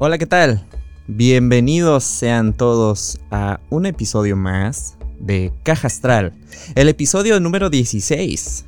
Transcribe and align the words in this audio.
Hola, 0.00 0.16
¿qué 0.16 0.26
tal? 0.26 0.64
Bienvenidos 1.08 2.04
sean 2.04 2.52
todos 2.56 3.18
a 3.32 3.58
un 3.68 3.84
episodio 3.84 4.36
más 4.36 4.96
de 5.18 5.52
Caja 5.64 5.88
Astral, 5.88 6.34
el 6.76 6.88
episodio 6.88 7.40
número 7.40 7.68
16, 7.68 8.64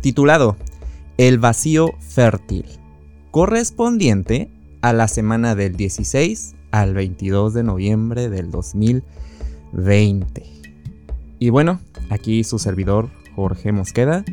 titulado 0.00 0.56
El 1.18 1.40
vacío 1.40 1.94
fértil, 1.98 2.64
correspondiente 3.32 4.52
a 4.82 4.92
la 4.92 5.08
semana 5.08 5.56
del 5.56 5.74
16 5.74 6.54
al 6.70 6.94
22 6.94 7.54
de 7.54 7.64
noviembre 7.64 8.30
del 8.30 8.52
2020. 8.52 10.46
Y 11.40 11.50
bueno, 11.50 11.80
aquí 12.08 12.44
su 12.44 12.60
servidor 12.60 13.10
Jorge 13.34 13.72
Mosqueda 13.72 14.24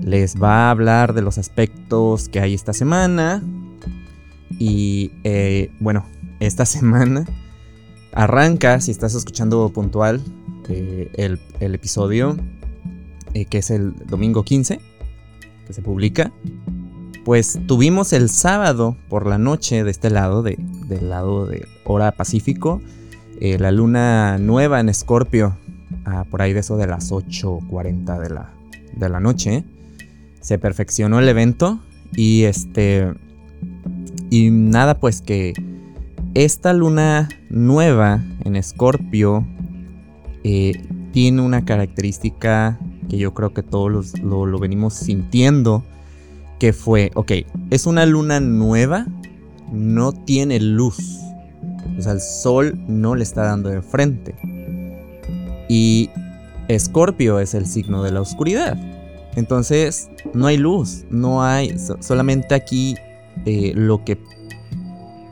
les 0.00 0.40
va 0.40 0.68
a 0.68 0.70
hablar 0.70 1.12
de 1.12 1.22
los 1.22 1.38
aspectos 1.38 2.28
que 2.28 2.38
hay 2.38 2.54
esta 2.54 2.72
semana, 2.72 3.42
y 4.58 5.12
eh, 5.24 5.70
bueno, 5.80 6.06
esta 6.40 6.64
semana 6.66 7.26
arranca, 8.12 8.80
si 8.80 8.90
estás 8.90 9.14
escuchando 9.14 9.68
puntual, 9.70 10.22
eh, 10.68 11.10
el, 11.14 11.74
episodio, 11.74 12.36
eh, 13.34 13.44
que 13.44 13.58
es 13.58 13.70
el 13.70 13.94
domingo 14.06 14.42
15, 14.42 14.80
que 15.66 15.72
se 15.72 15.82
publica. 15.82 16.32
Pues 17.24 17.58
tuvimos 17.66 18.12
el 18.12 18.30
sábado 18.30 18.96
por 19.08 19.26
la 19.26 19.36
noche 19.36 19.82
de 19.82 19.90
este 19.90 20.10
lado, 20.10 20.42
de, 20.42 20.56
del 20.86 21.10
lado 21.10 21.46
de 21.46 21.66
hora 21.84 22.12
pacífico, 22.12 22.80
la 23.40 23.70
luna 23.70 24.38
nueva 24.38 24.80
en 24.80 24.88
Escorpio, 24.88 25.58
por 26.30 26.40
ahí 26.40 26.52
de 26.52 26.60
eso 26.60 26.76
de 26.76 26.86
las 26.86 27.10
8.40 27.10 28.18
de 28.20 28.30
la, 28.30 28.54
de 28.94 29.08
la 29.08 29.18
noche. 29.18 29.64
Se 30.40 30.58
perfeccionó 30.58 31.18
el 31.18 31.28
evento 31.28 31.80
y 32.14 32.44
este 32.44 33.12
y 34.30 34.50
nada, 34.50 34.98
pues 34.98 35.20
que 35.20 35.54
esta 36.34 36.72
luna 36.72 37.28
nueva 37.48 38.22
en 38.44 38.56
Escorpio 38.56 39.46
eh, 40.44 40.72
tiene 41.12 41.42
una 41.42 41.64
característica 41.64 42.78
que 43.08 43.18
yo 43.18 43.34
creo 43.34 43.54
que 43.54 43.62
todos 43.62 44.18
lo, 44.18 44.46
lo 44.46 44.58
venimos 44.58 44.94
sintiendo, 44.94 45.84
que 46.58 46.72
fue, 46.72 47.10
ok, 47.14 47.32
es 47.70 47.86
una 47.86 48.04
luna 48.04 48.40
nueva, 48.40 49.06
no 49.72 50.12
tiene 50.12 50.60
luz. 50.60 50.98
O 51.98 52.02
sea, 52.02 52.12
el 52.12 52.20
sol 52.20 52.78
no 52.88 53.14
le 53.14 53.22
está 53.22 53.44
dando 53.44 53.68
de 53.68 53.80
frente. 53.80 54.34
Y 55.68 56.10
Escorpio 56.68 57.40
es 57.40 57.54
el 57.54 57.66
signo 57.66 58.02
de 58.02 58.12
la 58.12 58.20
oscuridad. 58.20 58.76
Entonces, 59.36 60.10
no 60.34 60.46
hay 60.46 60.56
luz, 60.56 61.04
no 61.10 61.44
hay, 61.44 61.76
solamente 62.00 62.54
aquí 62.54 62.96
eh, 63.44 63.72
lo 63.74 64.04
que 64.04 64.18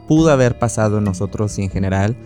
pudo 0.07 0.31
haber 0.31 0.59
pasado 0.59 0.99
en 0.99 1.05
nosotros 1.05 1.59
y 1.59 1.63
en 1.63 1.71
general, 1.71 2.17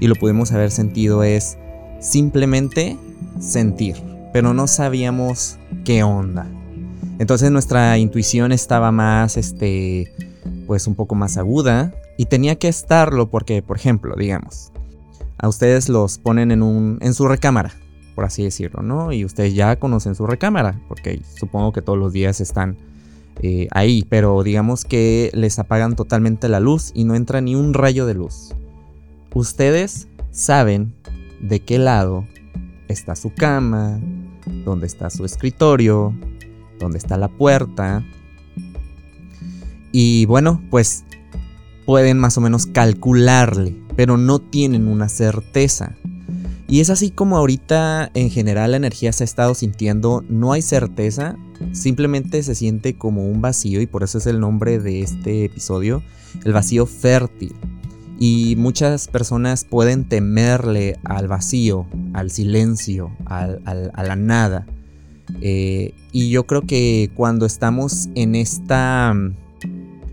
y 0.00 0.06
lo 0.06 0.14
pudimos 0.14 0.52
haber 0.52 0.70
sentido 0.70 1.22
es 1.22 1.58
simplemente 2.00 2.96
sentir, 3.40 3.96
pero 4.32 4.54
no 4.54 4.66
sabíamos 4.66 5.58
qué 5.84 6.02
onda. 6.02 6.46
Entonces 7.18 7.50
nuestra 7.50 7.98
intuición 7.98 8.52
estaba 8.52 8.92
más, 8.92 9.36
este, 9.36 10.12
pues 10.66 10.86
un 10.86 10.94
poco 10.94 11.14
más 11.14 11.36
aguda 11.36 11.92
y 12.16 12.26
tenía 12.26 12.56
que 12.56 12.68
estarlo 12.68 13.30
porque, 13.30 13.62
por 13.62 13.76
ejemplo, 13.76 14.14
digamos, 14.16 14.72
a 15.38 15.48
ustedes 15.48 15.88
los 15.88 16.18
ponen 16.18 16.50
en 16.50 16.62
un, 16.62 16.98
en 17.00 17.14
su 17.14 17.26
recámara, 17.26 17.72
por 18.14 18.24
así 18.24 18.44
decirlo, 18.44 18.82
¿no? 18.82 19.12
Y 19.12 19.24
ustedes 19.24 19.54
ya 19.54 19.76
conocen 19.76 20.14
su 20.14 20.26
recámara, 20.26 20.80
porque 20.88 21.22
supongo 21.38 21.72
que 21.72 21.82
todos 21.82 21.98
los 21.98 22.12
días 22.12 22.40
están 22.40 22.76
eh, 23.42 23.68
ahí, 23.70 24.04
pero 24.08 24.42
digamos 24.42 24.84
que 24.84 25.30
les 25.34 25.58
apagan 25.58 25.96
totalmente 25.96 26.48
la 26.48 26.60
luz 26.60 26.90
y 26.94 27.04
no 27.04 27.14
entra 27.14 27.40
ni 27.40 27.54
un 27.54 27.74
rayo 27.74 28.06
de 28.06 28.14
luz. 28.14 28.54
Ustedes 29.34 30.08
saben 30.30 30.94
de 31.40 31.60
qué 31.60 31.78
lado 31.78 32.26
está 32.88 33.14
su 33.14 33.32
cama, 33.32 34.00
dónde 34.64 34.86
está 34.86 35.10
su 35.10 35.24
escritorio, 35.24 36.14
dónde 36.78 36.98
está 36.98 37.16
la 37.16 37.28
puerta. 37.28 38.04
Y 39.92 40.26
bueno, 40.26 40.60
pues 40.70 41.04
pueden 41.86 42.18
más 42.18 42.36
o 42.38 42.40
menos 42.40 42.66
calcularle, 42.66 43.76
pero 43.96 44.16
no 44.16 44.40
tienen 44.40 44.88
una 44.88 45.08
certeza. 45.08 45.96
Y 46.70 46.80
es 46.80 46.90
así 46.90 47.10
como 47.10 47.38
ahorita 47.38 48.10
en 48.12 48.28
general 48.28 48.72
la 48.72 48.76
energía 48.76 49.10
se 49.12 49.24
ha 49.24 49.26
estado 49.26 49.54
sintiendo, 49.54 50.22
no 50.28 50.52
hay 50.52 50.60
certeza, 50.60 51.36
simplemente 51.72 52.42
se 52.42 52.54
siente 52.54 52.94
como 52.94 53.26
un 53.26 53.40
vacío 53.40 53.80
y 53.80 53.86
por 53.86 54.02
eso 54.02 54.18
es 54.18 54.26
el 54.26 54.38
nombre 54.38 54.78
de 54.78 55.00
este 55.00 55.46
episodio, 55.46 56.02
el 56.44 56.52
vacío 56.52 56.84
fértil. 56.84 57.54
Y 58.20 58.54
muchas 58.56 59.08
personas 59.08 59.64
pueden 59.64 60.08
temerle 60.08 60.98
al 61.04 61.26
vacío, 61.26 61.86
al 62.12 62.30
silencio, 62.30 63.16
a 63.24 63.46
la 63.46 64.16
nada. 64.16 64.66
Eh, 65.40 65.94
y 66.12 66.28
yo 66.28 66.46
creo 66.46 66.62
que 66.62 67.10
cuando 67.14 67.46
estamos 67.46 68.08
en 68.14 68.34
esta, 68.34 69.14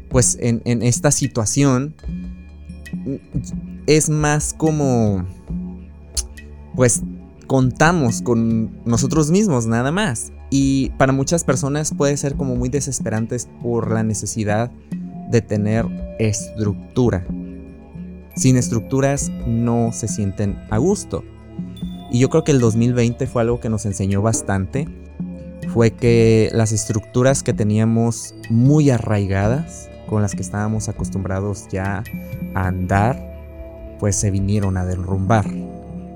pues 0.10 0.38
en 0.40 0.84
esta 0.84 1.12
situación, 1.12 1.96
es 3.88 4.10
más 4.10 4.54
como 4.54 5.26
pues 6.76 7.04
contamos 7.48 8.22
con 8.22 8.84
nosotros 8.86 9.32
mismos 9.32 9.66
nada 9.66 9.92
más. 9.92 10.32
Y 10.50 10.92
para 10.92 11.12
muchas 11.12 11.44
personas 11.44 11.94
puede 11.94 12.18
ser 12.18 12.36
como 12.36 12.56
muy 12.56 12.70
desesperante 12.70 13.38
por 13.62 13.92
la 13.92 14.04
necesidad 14.04 14.72
de 15.30 15.42
tener 15.42 15.86
estructura. 16.20 17.26
Sin 18.36 18.58
estructuras 18.58 19.32
no 19.48 19.92
se 19.92 20.08
sienten 20.08 20.58
a 20.70 20.78
gusto. 20.78 21.24
Y 22.12 22.20
yo 22.20 22.30
creo 22.30 22.44
que 22.44 22.52
el 22.52 22.60
2020 22.60 23.28
fue 23.28 23.42
algo 23.42 23.60
que 23.60 23.70
nos 23.70 23.86
enseñó 23.86 24.22
bastante. 24.22 24.88
Fue 25.74 25.92
que 25.92 26.50
las 26.54 26.72
estructuras 26.72 27.44
que 27.44 27.54
teníamos 27.54 28.36
muy 28.50 28.90
arraigadas, 28.92 29.90
con 30.08 30.22
las 30.22 30.36
que 30.36 30.42
estábamos 30.42 30.90
acostumbrados 30.90 31.68
ya 31.72 32.04
a 32.54 32.68
andar, 32.68 33.98
pues 34.00 34.16
se 34.16 34.30
vinieron 34.30 34.78
a 34.78 34.86
derrumbar 34.86 35.46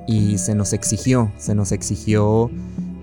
y 0.09 0.39
se 0.39 0.55
nos 0.55 0.73
exigió, 0.73 1.31
se 1.37 1.53
nos 1.53 1.71
exigió 1.71 2.49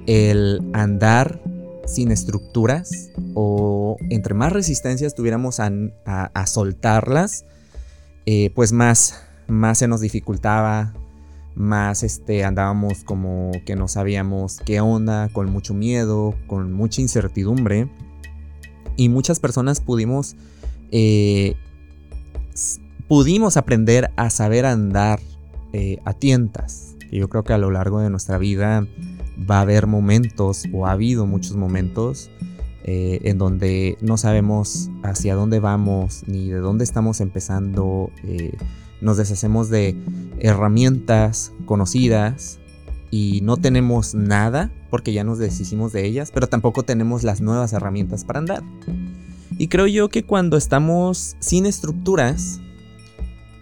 el 0.06 0.60
andar 0.72 1.40
sin 1.86 2.10
estructuras 2.10 3.10
o 3.34 3.96
entre 4.10 4.34
más 4.34 4.52
resistencias 4.52 5.14
tuviéramos 5.14 5.60
a, 5.60 6.46
soltarlas, 6.46 7.44
eh, 8.26 8.50
pues 8.56 8.72
más, 8.72 9.22
más 9.46 9.78
se 9.78 9.86
nos 9.86 10.00
dificultaba, 10.00 10.94
más 11.54 12.02
este, 12.02 12.44
andábamos 12.44 13.04
como 13.04 13.52
que 13.64 13.76
no 13.76 13.86
sabíamos 13.86 14.58
qué 14.64 14.80
onda, 14.80 15.28
con 15.28 15.48
mucho 15.48 15.74
miedo, 15.74 16.34
con 16.48 16.72
mucha 16.72 17.02
incertidumbre. 17.02 17.88
Y 18.96 19.10
muchas 19.10 19.38
personas 19.38 19.80
pudimos, 19.80 20.34
eh, 20.90 21.54
pudimos 23.06 23.56
aprender 23.56 24.10
a 24.16 24.28
saber 24.30 24.66
andar 24.66 25.20
eh, 25.72 25.98
a 26.04 26.14
tientas, 26.14 26.95
yo 27.10 27.28
creo 27.28 27.44
que 27.44 27.52
a 27.52 27.58
lo 27.58 27.70
largo 27.70 28.00
de 28.00 28.10
nuestra 28.10 28.38
vida 28.38 28.86
va 29.38 29.58
a 29.58 29.60
haber 29.62 29.86
momentos, 29.86 30.64
o 30.72 30.86
ha 30.86 30.92
habido 30.92 31.26
muchos 31.26 31.56
momentos, 31.56 32.30
eh, 32.84 33.20
en 33.24 33.38
donde 33.38 33.98
no 34.00 34.16
sabemos 34.16 34.90
hacia 35.02 35.34
dónde 35.34 35.58
vamos 35.58 36.22
ni 36.26 36.48
de 36.48 36.58
dónde 36.58 36.84
estamos 36.84 37.20
empezando. 37.20 38.10
Eh, 38.24 38.56
nos 39.00 39.16
deshacemos 39.16 39.68
de 39.68 39.96
herramientas 40.38 41.52
conocidas 41.66 42.58
y 43.10 43.40
no 43.42 43.56
tenemos 43.56 44.14
nada 44.14 44.70
porque 44.88 45.12
ya 45.12 45.24
nos 45.24 45.38
deshicimos 45.38 45.92
de 45.92 46.06
ellas, 46.06 46.30
pero 46.32 46.48
tampoco 46.48 46.84
tenemos 46.84 47.22
las 47.22 47.40
nuevas 47.40 47.72
herramientas 47.72 48.24
para 48.24 48.38
andar. 48.38 48.62
Y 49.58 49.68
creo 49.68 49.86
yo 49.86 50.08
que 50.08 50.24
cuando 50.24 50.56
estamos 50.56 51.36
sin 51.40 51.66
estructuras, 51.66 52.60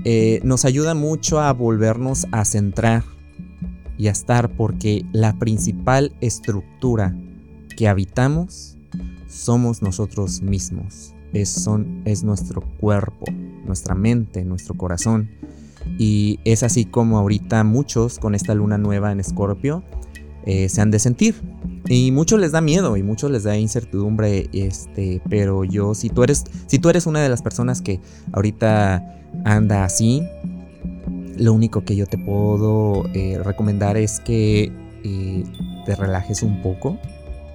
eh, 0.05 0.41
nos 0.45 0.65
ayuda 0.65 0.95
mucho 0.95 1.41
a 1.41 1.53
volvernos 1.53 2.27
a 2.31 2.45
centrar 2.45 3.05
y 3.99 4.09
a 4.09 4.13
estar 4.13 4.57
porque 4.57 5.05
la 5.13 5.39
principal 5.39 6.15
estructura 6.21 7.15
que 7.77 7.89
habitamos 7.89 8.77
somos 9.29 9.83
nosotros 9.83 10.43
mismos. 10.43 11.13
Es, 11.33 11.49
son, 11.49 12.03
es 12.05 12.23
nuestro 12.23 12.63
cuerpo, 12.79 13.27
nuestra 13.65 13.95
mente, 13.95 14.45
nuestro 14.45 14.75
corazón. 14.75 15.31
Y 15.99 16.39
es 16.45 16.63
así 16.63 16.85
como 16.85 17.19
ahorita 17.19 17.65
muchos 17.65 18.19
con 18.19 18.35
esta 18.35 18.55
luna 18.55 18.79
nueva 18.79 19.11
en 19.11 19.21
Escorpio 19.21 19.83
eh, 20.47 20.69
se 20.69 20.81
han 20.81 20.91
de 20.91 20.99
sentir. 20.99 21.35
Y 21.89 22.13
muchos 22.13 22.41
les 22.41 22.53
da 22.53 22.61
miedo 22.61 22.97
y 22.97 23.03
muchos 23.03 23.31
les 23.31 23.43
da 23.43 23.57
incertidumbre. 23.57 24.49
Este, 24.53 25.21
pero 25.29 25.65
yo, 25.65 25.95
si 25.95 26.09
tú 26.09 26.23
eres, 26.23 26.45
si 26.67 26.79
tú 26.79 26.89
eres 26.89 27.07
una 27.07 27.21
de 27.23 27.29
las 27.29 27.43
personas 27.43 27.83
que 27.83 28.01
ahorita 28.33 29.21
anda 29.45 29.85
así, 29.85 30.23
lo 31.39 31.53
único 31.53 31.85
que 31.85 31.97
yo 31.97 32.07
te 32.07 32.19
puedo 32.19 33.05
eh, 33.15 33.39
recomendar 33.43 33.97
es 33.97 34.21
que 34.21 34.73
eh, 35.05 35.45
te 35.87 35.97
relajes 35.97 36.43
un 36.43 36.63
poco. 36.63 36.99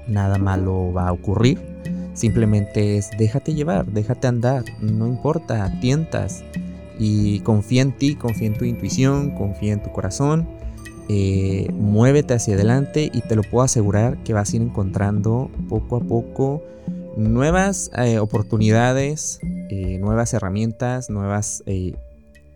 Nada 0.07 0.37
malo 0.37 0.91
va 0.93 1.07
a 1.07 1.11
ocurrir. 1.11 1.59
Simplemente 2.13 2.97
es 2.97 3.11
déjate 3.17 3.53
llevar, 3.53 3.85
déjate 3.85 4.27
andar. 4.27 4.63
No 4.81 5.07
importa, 5.07 5.71
tientas. 5.79 6.43
y 7.01 7.39
confía 7.41 7.81
en 7.81 7.93
ti, 7.93 8.15
confía 8.15 8.47
en 8.47 8.55
tu 8.55 8.65
intuición, 8.65 9.31
confía 9.31 9.73
en 9.73 9.81
tu 9.81 9.91
corazón. 9.91 10.47
Eh, 11.07 11.67
muévete 11.73 12.33
hacia 12.33 12.55
adelante 12.55 13.09
y 13.13 13.21
te 13.21 13.35
lo 13.35 13.41
puedo 13.43 13.63
asegurar 13.63 14.17
que 14.23 14.33
vas 14.33 14.51
a 14.51 14.57
ir 14.57 14.61
encontrando 14.61 15.49
poco 15.69 15.95
a 15.95 16.01
poco 16.01 16.61
nuevas 17.17 17.89
oportunidades, 18.19 19.39
nuevas 19.99 20.33
herramientas, 20.33 21.09
nuevas 21.09 21.63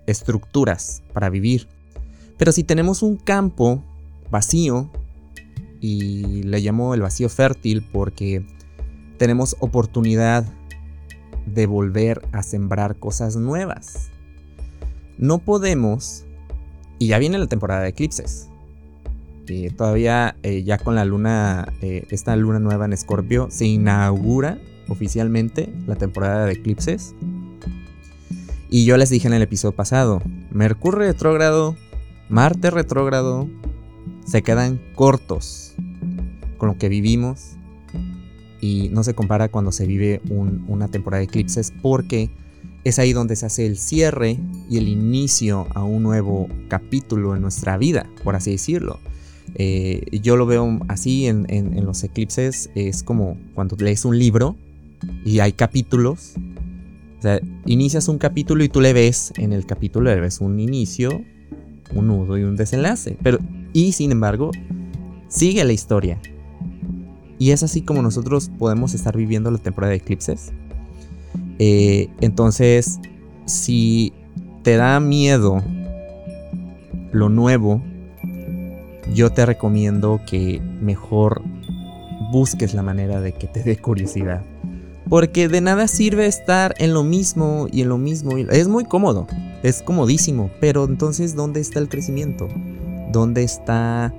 estructuras 0.07 1.03
para 1.13 1.29
vivir. 1.29 1.67
Pero 2.37 2.51
si 2.51 2.63
tenemos 2.63 3.03
un 3.03 3.17
campo 3.17 3.83
vacío, 4.29 4.89
y 5.83 6.43
le 6.43 6.61
llamo 6.61 6.93
el 6.93 7.01
vacío 7.01 7.27
fértil 7.27 7.85
porque 7.91 8.45
tenemos 9.17 9.57
oportunidad 9.59 10.45
de 11.45 11.65
volver 11.65 12.21
a 12.31 12.41
sembrar 12.41 12.95
cosas 12.95 13.35
nuevas. 13.35 14.09
No 15.17 15.39
podemos, 15.39 16.23
y 16.99 17.07
ya 17.07 17.19
viene 17.19 17.37
la 17.37 17.47
temporada 17.47 17.81
de 17.81 17.89
eclipses. 17.89 18.47
Y 19.45 19.71
todavía 19.71 20.37
eh, 20.41 20.63
ya 20.63 20.77
con 20.77 20.95
la 20.95 21.03
luna, 21.03 21.73
eh, 21.81 22.07
esta 22.11 22.33
luna 22.37 22.59
nueva 22.59 22.85
en 22.85 22.93
Escorpio, 22.93 23.49
se 23.51 23.65
inaugura 23.65 24.57
oficialmente 24.87 25.73
la 25.85 25.95
temporada 25.95 26.45
de 26.45 26.53
eclipses. 26.53 27.13
Y 28.73 28.85
yo 28.85 28.97
les 28.97 29.11
dije 29.11 29.27
en 29.27 29.35
el 29.35 29.43
episodio 29.43 29.75
pasado, 29.75 30.19
Mercurio 30.49 31.01
retrógrado, 31.01 31.75
Marte 32.27 32.71
retrógrado, 32.71 33.47
se 34.25 34.41
quedan 34.41 34.81
cortos 34.95 35.75
con 36.57 36.69
lo 36.69 36.77
que 36.79 36.89
vivimos 36.89 37.51
y 38.61 38.89
no 38.89 39.03
se 39.03 39.13
compara 39.13 39.49
cuando 39.49 39.71
se 39.71 39.85
vive 39.85 40.21
una 40.31 40.87
temporada 40.87 41.19
de 41.19 41.25
eclipses 41.25 41.71
porque 41.83 42.31
es 42.83 42.97
ahí 42.97 43.13
donde 43.13 43.35
se 43.35 43.45
hace 43.45 43.67
el 43.67 43.77
cierre 43.77 44.39
y 44.67 44.79
el 44.79 44.87
inicio 44.87 45.67
a 45.75 45.83
un 45.83 46.01
nuevo 46.01 46.47
capítulo 46.67 47.35
en 47.35 47.43
nuestra 47.43 47.77
vida, 47.77 48.09
por 48.23 48.35
así 48.35 48.53
decirlo. 48.53 48.99
Eh, 49.53 50.03
yo 50.23 50.35
lo 50.35 50.47
veo 50.47 50.79
así 50.87 51.27
en, 51.27 51.85
los 51.85 52.03
eclipses, 52.03 52.71
es 52.73 53.03
como 53.03 53.37
cuando 53.53 53.75
lees 53.75 54.03
un 54.03 54.17
libro 54.17 54.55
y 55.23 55.41
hay 55.41 55.51
capítulos. 55.51 56.33
Sea, 57.23 57.39
inicias 57.65 58.09
un 58.09 58.17
capítulo 58.17 58.65
y 58.65 58.67
tú 58.67 58.81
le 58.81 58.91
ves, 58.91 59.31
en 59.37 59.53
el 59.53 59.65
capítulo 59.65 60.13
le 60.13 60.19
ves 60.19 60.41
un 60.41 60.59
inicio, 60.59 61.23
un 61.95 62.07
nudo 62.07 62.37
y 62.37 62.43
un 62.43 62.57
desenlace. 62.57 63.17
Pero, 63.23 63.39
y 63.71 63.93
sin 63.93 64.11
embargo, 64.11 64.51
sigue 65.29 65.63
la 65.63 65.71
historia. 65.71 66.19
Y 67.39 67.51
es 67.51 67.63
así 67.63 67.81
como 67.81 68.01
nosotros 68.01 68.51
podemos 68.59 68.93
estar 68.93 69.15
viviendo 69.15 69.51
la 69.51 69.57
temporada 69.57 69.91
de 69.91 69.99
eclipses. 69.99 70.51
Eh, 71.59 72.09
entonces, 72.19 72.99
si 73.45 74.11
te 74.63 74.75
da 74.75 74.99
miedo 74.99 75.63
lo 77.13 77.29
nuevo, 77.29 77.81
yo 79.13 79.29
te 79.29 79.45
recomiendo 79.45 80.19
que 80.27 80.59
mejor 80.81 81.41
busques 82.33 82.73
la 82.73 82.83
manera 82.83 83.21
de 83.21 83.31
que 83.31 83.47
te 83.47 83.63
dé 83.63 83.77
curiosidad. 83.77 84.43
Porque 85.13 85.47
de 85.47 85.61
nada 85.61 85.87
sirve 85.87 86.25
estar 86.25 86.73
en 86.79 86.95
lo 86.95 87.03
mismo 87.03 87.67
y 87.71 87.83
en 87.83 87.89
lo 87.89 87.99
mismo. 87.99 88.35
Es 88.35 88.67
muy 88.67 88.83
cómodo, 88.83 89.27
es 89.61 89.83
comodísimo, 89.83 90.49
pero 90.59 90.85
entonces 90.85 91.35
¿dónde 91.35 91.59
está 91.59 91.77
el 91.77 91.87
crecimiento? 91.87 92.47
¿Dónde 93.11 93.43
está 93.43 94.11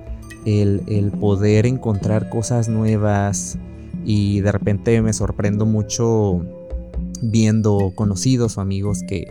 el, 0.44 1.10
poder 1.18 1.66
encontrar 1.66 2.28
cosas 2.28 2.68
nuevas? 2.68 3.58
Y 4.04 4.40
de 4.42 4.52
repente 4.52 5.02
me 5.02 5.12
sorprendo 5.12 5.66
mucho 5.66 6.46
viendo 7.20 7.90
conocidos 7.96 8.56
o 8.56 8.60
amigos 8.60 9.00
que 9.02 9.26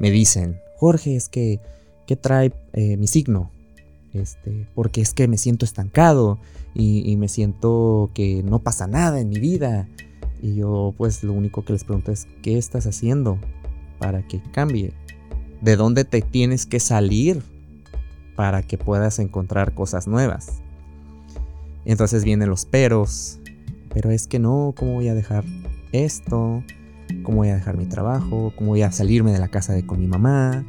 me 0.00 0.10
dicen, 0.10 0.58
Jorge, 0.78 1.14
es 1.14 1.28
que, 1.28 1.60
¿qué 2.08 2.16
trae 2.16 2.52
eh, 2.72 2.96
mi 2.96 3.06
signo? 3.06 3.52
Este, 4.14 4.66
porque 4.74 5.00
es 5.00 5.14
que 5.14 5.28
me 5.28 5.38
siento 5.38 5.64
estancado 5.64 6.40
y, 6.74 7.16
me 7.18 7.28
siento 7.28 8.10
que 8.14 8.42
no 8.42 8.58
pasa 8.58 8.88
nada 8.88 9.20
en 9.20 9.28
mi 9.28 9.38
vida. 9.38 9.88
Y 10.42 10.56
yo 10.56 10.94
pues 10.96 11.24
lo 11.24 11.32
único 11.32 11.64
que 11.64 11.72
les 11.72 11.84
pregunto 11.84 12.12
es, 12.12 12.26
¿qué 12.42 12.58
estás 12.58 12.86
haciendo 12.86 13.38
para 13.98 14.26
que 14.26 14.40
cambie? 14.52 14.92
¿De 15.60 15.76
dónde 15.76 16.04
te 16.04 16.20
tienes 16.20 16.66
que 16.66 16.80
salir 16.80 17.42
para 18.36 18.62
que 18.62 18.76
puedas 18.76 19.18
encontrar 19.18 19.74
cosas 19.74 20.06
nuevas? 20.06 20.60
Entonces 21.84 22.24
vienen 22.24 22.50
los 22.50 22.66
peros. 22.66 23.38
Pero 23.92 24.10
es 24.10 24.26
que 24.26 24.38
no, 24.38 24.74
¿cómo 24.76 24.94
voy 24.94 25.08
a 25.08 25.14
dejar 25.14 25.44
esto? 25.92 26.62
cómo 27.22 27.38
voy 27.38 27.48
a 27.48 27.54
dejar 27.54 27.76
mi 27.76 27.86
trabajo, 27.86 28.52
cómo 28.56 28.70
voy 28.70 28.82
a 28.82 28.92
salirme 28.92 29.32
de 29.32 29.38
la 29.38 29.48
casa 29.48 29.72
de 29.72 29.86
con 29.86 30.00
mi 30.00 30.06
mamá, 30.06 30.64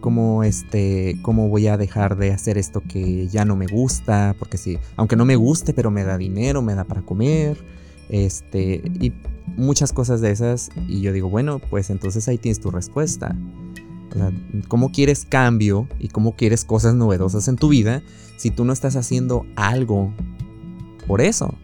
cómo 0.00 0.44
este, 0.44 1.18
cómo 1.22 1.48
voy 1.48 1.66
a 1.66 1.76
dejar 1.76 2.16
de 2.16 2.32
hacer 2.32 2.58
esto 2.58 2.82
que 2.86 3.26
ya 3.28 3.44
no 3.44 3.56
me 3.56 3.66
gusta, 3.66 4.34
porque 4.38 4.58
sí, 4.58 4.78
aunque 4.96 5.16
no 5.16 5.24
me 5.24 5.36
guste, 5.36 5.72
pero 5.72 5.90
me 5.90 6.04
da 6.04 6.18
dinero, 6.18 6.62
me 6.62 6.74
da 6.74 6.84
para 6.84 7.02
comer, 7.02 7.58
este, 8.08 8.82
y 9.00 9.12
muchas 9.56 9.92
cosas 9.92 10.20
de 10.20 10.30
esas, 10.30 10.70
y 10.88 11.00
yo 11.00 11.12
digo, 11.12 11.28
bueno, 11.28 11.58
pues 11.58 11.90
entonces 11.90 12.28
ahí 12.28 12.38
tienes 12.38 12.60
tu 12.60 12.70
respuesta. 12.70 13.36
O 14.10 14.14
sea, 14.14 14.32
¿cómo 14.68 14.90
quieres 14.90 15.26
cambio 15.28 15.88
y 15.98 16.08
cómo 16.08 16.34
quieres 16.34 16.64
cosas 16.64 16.94
novedosas 16.94 17.46
en 17.48 17.56
tu 17.56 17.68
vida 17.68 18.02
si 18.36 18.50
tú 18.50 18.64
no 18.64 18.72
estás 18.72 18.96
haciendo 18.96 19.44
algo 19.56 20.12
por 21.06 21.20
eso? 21.20 21.54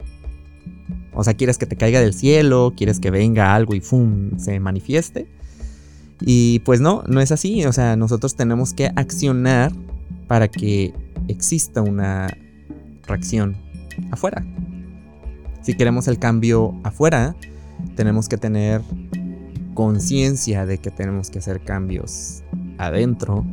O 1.14 1.22
sea, 1.24 1.34
quieres 1.34 1.58
que 1.58 1.66
te 1.66 1.76
caiga 1.76 2.00
del 2.00 2.12
cielo, 2.12 2.74
quieres 2.76 3.00
que 3.00 3.10
venga 3.10 3.54
algo 3.54 3.74
y 3.74 3.80
¡fum! 3.80 4.38
se 4.38 4.58
manifieste. 4.60 5.28
Y 6.20 6.60
pues 6.60 6.80
no, 6.80 7.02
no 7.06 7.20
es 7.20 7.32
así. 7.32 7.64
O 7.66 7.72
sea, 7.72 7.96
nosotros 7.96 8.34
tenemos 8.34 8.74
que 8.74 8.90
accionar 8.96 9.72
para 10.26 10.48
que 10.48 10.92
exista 11.28 11.82
una 11.82 12.36
reacción 13.06 13.56
afuera. 14.10 14.44
Si 15.64 15.72
queremos 15.72 16.08
el 16.08 16.18
cambio 16.18 16.74
afuera, 16.84 17.34
tenemos 17.96 18.28
que 18.28 18.36
tener 18.36 18.82
conciencia 19.72 20.66
de 20.66 20.76
que 20.76 20.90
tenemos 20.90 21.30
que 21.30 21.38
hacer 21.38 21.62
cambios 21.62 22.42
adentro. 22.76 23.46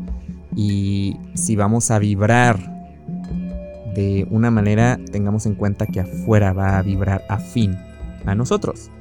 Y 0.54 1.16
si 1.36 1.56
vamos 1.56 1.90
a 1.90 2.00
vibrar 2.00 2.60
de 3.96 4.28
una 4.30 4.52
manera 4.52 5.00
tengamos 5.14 5.46
en 5.46 5.56
cuenta 5.56 5.86
que 5.86 6.02
afuera 6.02 6.52
va 6.52 6.78
a 6.78 6.82
vibrar 6.82 7.24
afín 7.30 7.78
a 8.26 8.36
nosotros. 8.36 8.92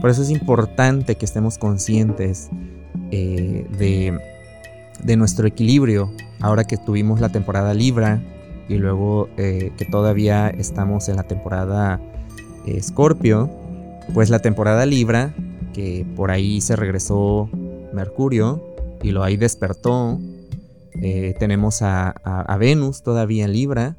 Por 0.00 0.10
eso 0.10 0.22
es 0.22 0.30
importante 0.30 1.14
que 1.14 1.24
estemos 1.24 1.56
conscientes 1.56 2.50
eh, 3.12 3.64
de, 3.78 5.16
nuestro 5.16 5.46
equilibrio. 5.46 6.12
Ahora 6.40 6.64
que 6.64 6.78
tuvimos 6.78 7.20
la 7.20 7.28
temporada 7.28 7.74
Libra 7.74 8.20
y 8.68 8.74
luego 8.74 9.28
eh, 9.36 9.70
que 9.76 9.84
todavía 9.84 10.48
estamos 10.48 11.08
en 11.08 11.14
la 11.14 11.22
temporada 11.22 12.00
Escorpio, 12.66 13.50
pues 14.12 14.30
la 14.30 14.40
temporada 14.40 14.86
Libra, 14.86 15.34
que 15.72 16.06
por 16.16 16.30
ahí 16.30 16.60
se 16.60 16.76
regresó 16.76 17.48
Mercurio 17.92 18.62
y 19.02 19.10
lo 19.10 19.22
ahí 19.22 19.36
despertó. 19.36 20.18
Eh, 21.02 21.34
tenemos 21.38 21.82
a 21.82 22.56
Venus 22.58 23.02
todavía 23.02 23.44
en 23.44 23.52
Libra 23.52 23.96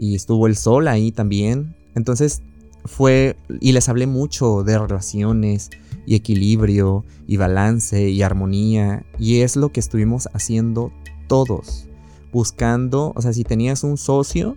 y 0.00 0.14
estuvo 0.14 0.46
el 0.46 0.56
sol 0.56 0.88
ahí 0.88 1.12
también. 1.12 1.76
Entonces 1.94 2.42
fue, 2.86 3.36
y 3.60 3.72
les 3.72 3.88
hablé 3.90 4.06
mucho 4.06 4.62
de 4.62 4.78
relaciones 4.78 5.70
y 6.06 6.14
equilibrio 6.14 7.04
y 7.26 7.36
balance 7.36 8.08
y 8.08 8.22
armonía. 8.22 9.04
Y 9.18 9.40
es 9.40 9.56
lo 9.56 9.72
que 9.72 9.80
estuvimos 9.80 10.28
haciendo 10.32 10.90
todos. 11.28 11.86
Buscando, 12.32 13.12
o 13.14 13.20
sea, 13.20 13.34
si 13.34 13.44
tenías 13.44 13.84
un 13.84 13.98
socio, 13.98 14.56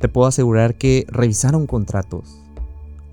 te 0.00 0.08
puedo 0.08 0.26
asegurar 0.26 0.74
que 0.74 1.06
revisaron 1.08 1.66
contratos. 1.66 2.43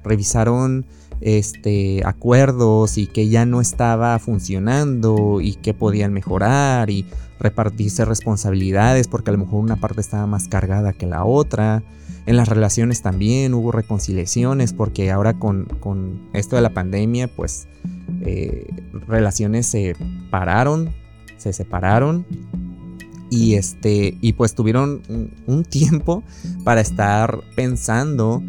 Revisaron 0.03 0.86
este, 1.22 2.01
acuerdos 2.05 2.98
y 2.98 3.08
que 3.08 3.29
ya 3.29 3.46
no 3.46 3.62
estaba 3.62 4.17
funcionando 4.20 5.39
y 5.39 5.53
que 5.53 5.74
podían 5.74 6.13
mejorar 6.13 6.89
y 6.89 7.05
repartirse 7.39 8.05
responsabilidades 8.05 9.08
porque 9.08 9.29
a 9.29 9.34
lo 9.34 9.39
mejor 9.39 9.63
una 9.63 9.75
parte 9.75 10.01
estaba 10.01 10.27
más 10.27 10.48
cargada 10.48 10.93
que 10.93 11.05
la 11.05 11.24
otra. 11.24 11.84
En 12.25 12.38
las 12.38 12.48
relaciones 12.48 13.01
también 13.01 13.53
hubo 13.53 13.72
reconciliaciones 13.72 14.74
porque 14.74 15.12
ahora 15.12 15.39
con, 15.39 15.67
esto 16.34 16.55
de 16.55 16.62
la 16.62 16.70
pandemia 16.72 17.27
pues 17.27 17.67
eh, 18.22 18.67
relaciones 19.08 19.65
se 19.67 19.96
pararon, 20.29 20.91
se 21.38 21.53
separaron 21.53 22.25
y 23.31 23.55
este 23.55 24.17
y 24.22 24.34
pues 24.34 24.53
tuvieron 24.53 25.01
un 25.48 25.63
tiempo 25.63 26.24
para 26.63 26.81
estar 26.81 27.39
pensando 27.55 28.43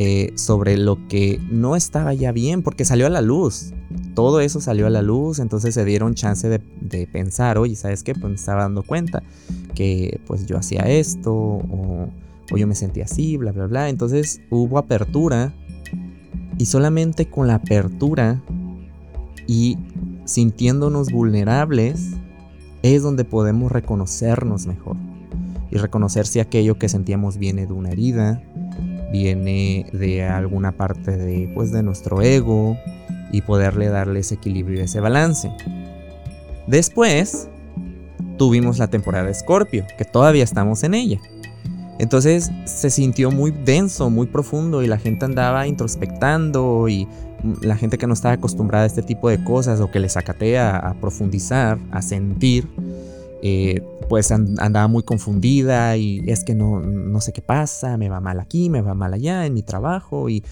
eh, 0.00 0.32
sobre 0.36 0.76
lo 0.76 1.08
que 1.08 1.40
no 1.50 1.74
estaba 1.74 2.14
ya 2.14 2.30
bien, 2.30 2.62
porque 2.62 2.84
salió 2.84 3.08
a 3.08 3.10
la 3.10 3.20
luz. 3.20 3.72
Todo 4.14 4.38
eso 4.38 4.60
salió 4.60 4.86
a 4.86 4.90
la 4.90 5.02
luz, 5.02 5.40
entonces 5.40 5.74
se 5.74 5.84
dieron 5.84 6.14
chance 6.14 6.48
de, 6.48 7.08
pensar, 7.08 7.58
oye, 7.58 7.74
¿sabes 7.74 8.04
qué? 8.04 8.14
Pues 8.14 8.30
me 8.30 8.36
estaba 8.36 8.62
dando 8.62 8.84
cuenta 8.84 9.24
que 9.74 10.20
pues 10.24 10.46
yo 10.46 10.56
hacía 10.56 10.82
esto, 10.82 11.34
o, 11.34 12.08
o 12.52 12.56
yo 12.56 12.68
me 12.68 12.76
sentía 12.76 13.06
así, 13.06 13.36
bla, 13.38 13.50
bla, 13.50 13.66
bla. 13.66 13.88
Entonces 13.88 14.40
hubo 14.50 14.78
apertura, 14.78 15.52
y 16.58 16.66
solamente 16.66 17.28
con 17.28 17.48
la 17.48 17.56
apertura 17.56 18.40
y 19.48 19.78
sintiéndonos 20.26 21.10
vulnerables, 21.10 22.10
es 22.84 23.02
donde 23.02 23.24
podemos 23.24 23.72
reconocernos 23.72 24.68
mejor. 24.68 24.96
Y 25.72 25.76
reconocer 25.76 26.24
si 26.28 26.38
aquello 26.38 26.78
que 26.78 26.88
sentíamos 26.88 27.36
viene 27.36 27.66
de 27.66 27.72
una 27.72 27.90
herida, 27.90 28.44
viene 29.10 29.86
de 29.92 30.24
alguna 30.24 30.72
parte 30.72 31.16
de, 31.16 31.50
pues, 31.54 31.72
de 31.72 31.82
nuestro 31.82 32.22
ego 32.22 32.76
y 33.32 33.42
poderle 33.42 33.88
darle 33.88 34.20
ese 34.20 34.34
equilibrio 34.34 34.80
y 34.80 34.84
ese 34.84 35.00
balance. 35.00 35.50
Después 36.66 37.48
tuvimos 38.36 38.78
la 38.78 38.88
temporada 38.88 39.26
de 39.26 39.34
Scorpio, 39.34 39.84
que 39.96 40.04
todavía 40.04 40.44
estamos 40.44 40.82
en 40.82 40.94
ella. 40.94 41.20
Entonces 41.98 42.50
se 42.64 42.90
sintió 42.90 43.30
muy 43.30 43.50
denso, 43.50 44.08
muy 44.08 44.28
profundo 44.28 44.82
y 44.82 44.86
la 44.86 44.98
gente 44.98 45.24
andaba 45.24 45.66
introspectando 45.66 46.88
y 46.88 47.08
la 47.60 47.76
gente 47.76 47.98
que 47.98 48.06
no 48.06 48.14
estaba 48.14 48.34
acostumbrada 48.34 48.84
a 48.84 48.86
este 48.86 49.02
tipo 49.02 49.28
de 49.28 49.42
cosas 49.42 49.80
o 49.80 49.90
que 49.90 49.98
le 49.98 50.08
sacatea 50.08 50.76
a 50.76 50.94
profundizar, 50.94 51.78
a 51.90 52.02
sentir, 52.02 52.68
eh, 53.40 53.82
pues 54.08 54.32
andaba 54.32 54.88
muy 54.88 55.02
confundida 55.04 55.96
y 55.96 56.24
es 56.26 56.42
que 56.42 56.54
no, 56.54 56.80
no, 56.80 57.20
sé 57.20 57.32
qué 57.32 57.42
pasa, 57.42 57.96
me 57.96 58.08
va 58.08 58.20
mal 58.20 58.40
aquí, 58.40 58.68
me 58.68 58.80
va 58.80 58.94
mal 58.94 59.14
allá 59.14 59.46
en 59.46 59.54
mi 59.54 59.62
trabajo 59.62 60.28
y 60.28 60.42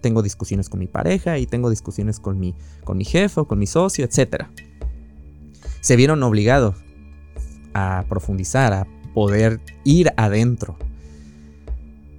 tengo 0.00 0.22
discusiones 0.22 0.68
con 0.68 0.80
mi 0.80 0.86
pareja 0.86 1.38
y 1.38 1.46
tengo 1.46 1.68
discusiones 1.68 2.18
con 2.18 2.38
mi, 2.38 2.54
con 2.84 2.96
mi 2.96 3.04
jefe 3.04 3.40
o 3.40 3.46
con 3.46 3.58
mi 3.58 3.66
socio, 3.66 4.06
etc. 4.06 4.44
Se 5.80 5.96
vieron 5.96 6.22
obligados 6.22 6.76
a 7.74 8.04
profundizar, 8.08 8.72
a 8.72 8.86
poder 9.12 9.60
ir 9.84 10.12
adentro. 10.16 10.76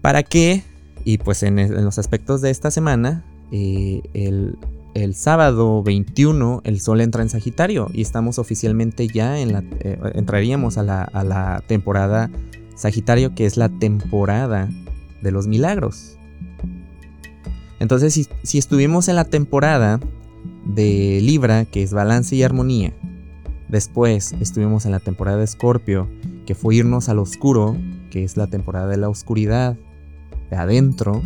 ¿Para 0.02 0.24
qué? 0.24 0.64
Y 1.04 1.18
pues 1.18 1.42
en, 1.44 1.84
los 1.84 1.98
aspectos 1.98 2.42
de 2.42 2.52
esta 2.52 2.70
semana, 2.70 3.26
eh, 3.52 4.02
el, 4.14 4.58
el 4.94 5.16
sábado 5.16 5.84
21 5.84 6.62
el 6.64 6.82
sol 6.82 7.02
entra 7.02 7.22
en 7.22 7.30
Sagitario 7.30 7.90
y 7.94 8.02
estamos 8.02 8.40
oficialmente 8.40 9.08
ya 9.08 9.40
en 9.40 9.54
la... 9.54 9.64
Eh, 9.80 10.00
entraríamos 10.16 10.78
a 10.78 10.84
la, 10.84 11.64
temporada 11.68 12.30
Sagitario 12.76 13.36
que 13.36 13.46
es 13.46 13.58
la 13.58 13.70
temporada 13.70 14.70
de 15.22 15.32
los 15.32 15.48
milagros. 15.48 16.18
Entonces 17.80 18.14
si, 18.14 18.28
si 18.44 18.58
estuvimos 18.58 19.08
en 19.08 19.16
la 19.16 19.26
temporada 19.26 20.00
de 20.66 21.20
Libra 21.22 21.66
que 21.66 21.84
es 21.84 21.94
balance 21.94 22.36
y 22.36 22.44
armonía, 22.44 22.94
después 23.70 24.34
estuvimos 24.40 24.86
en 24.86 24.92
la 24.92 25.00
temporada 25.00 25.38
de 25.38 25.46
Escorpio 25.46 26.10
que 26.46 26.56
fue 26.56 26.76
irnos 26.76 27.08
al 27.08 27.20
oscuro, 27.20 27.78
que 28.10 28.24
es 28.24 28.36
la 28.36 28.48
temporada 28.48 28.88
de 28.88 28.98
la 28.98 29.10
oscuridad, 29.10 29.78
de 30.50 30.58
adentro, 30.58 31.22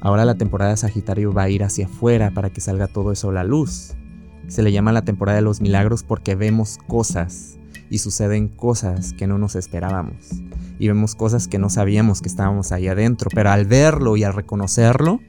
Ahora 0.00 0.24
la 0.24 0.36
temporada 0.36 0.70
de 0.70 0.76
Sagitario 0.76 1.32
va 1.32 1.44
a 1.44 1.48
ir 1.50 1.64
hacia 1.64 1.86
afuera 1.86 2.30
para 2.30 2.50
que 2.50 2.60
salga 2.60 2.86
todo 2.86 3.12
eso 3.12 3.30
a 3.30 3.32
la 3.32 3.44
luz. 3.44 3.94
Se 4.46 4.62
le 4.62 4.72
llama 4.72 4.92
la 4.92 5.02
temporada 5.02 5.36
de 5.36 5.42
los 5.42 5.60
milagros 5.60 6.04
porque 6.04 6.34
vemos 6.34 6.78
cosas 6.86 7.58
y 7.90 7.98
suceden 7.98 8.48
cosas 8.48 9.12
que 9.12 9.26
no 9.26 9.38
nos 9.38 9.56
esperábamos. 9.56 10.30
Y 10.78 10.86
vemos 10.86 11.14
cosas 11.14 11.48
que 11.48 11.58
no 11.58 11.68
sabíamos 11.68 12.22
que 12.22 12.28
estábamos 12.28 12.70
ahí 12.70 12.86
adentro, 12.86 13.28
pero 13.34 13.50
al 13.50 13.66
verlo 13.66 14.16
y 14.16 14.22
al 14.22 14.34
reconocerlo, 14.34 15.20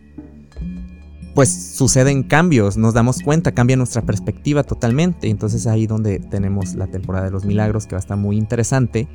pues 1.33 1.49
suceden 1.49 2.23
cambios, 2.23 2.77
nos 2.77 2.93
damos 2.93 3.21
cuenta, 3.21 3.53
cambia 3.53 3.75
nuestra 3.75 4.03
perspectiva 4.03 4.63
totalmente. 4.63 5.29
Entonces 5.29 5.65
ahí 5.65 5.87
donde 5.87 6.19
tenemos 6.19 6.75
la 6.75 6.87
temporada 6.87 7.25
de 7.25 7.31
los 7.31 7.45
milagros 7.45 7.87
que 7.87 7.95
va 7.95 7.99
a 7.99 8.01
estar 8.01 8.17
muy 8.17 8.37
interesante, 8.37 9.07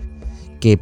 que 0.59 0.81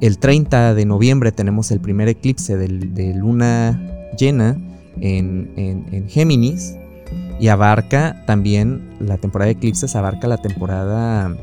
el 0.00 0.18
30 0.18 0.74
de 0.74 0.84
noviembre 0.84 1.32
tenemos 1.32 1.72
el 1.72 1.80
primer 1.80 2.08
eclipse 2.08 2.56
de 2.56 3.14
luna 3.14 3.95
llena 4.16 4.56
en, 5.00 6.06
Géminis 6.08 6.76
y 7.38 7.48
abarca 7.48 8.22
también 8.26 8.96
la 8.98 9.18
temporada 9.18 9.46
de 9.46 9.52
eclipses, 9.52 9.94
abarca 9.94 10.26
la 10.26 10.38
temporada 10.38 11.36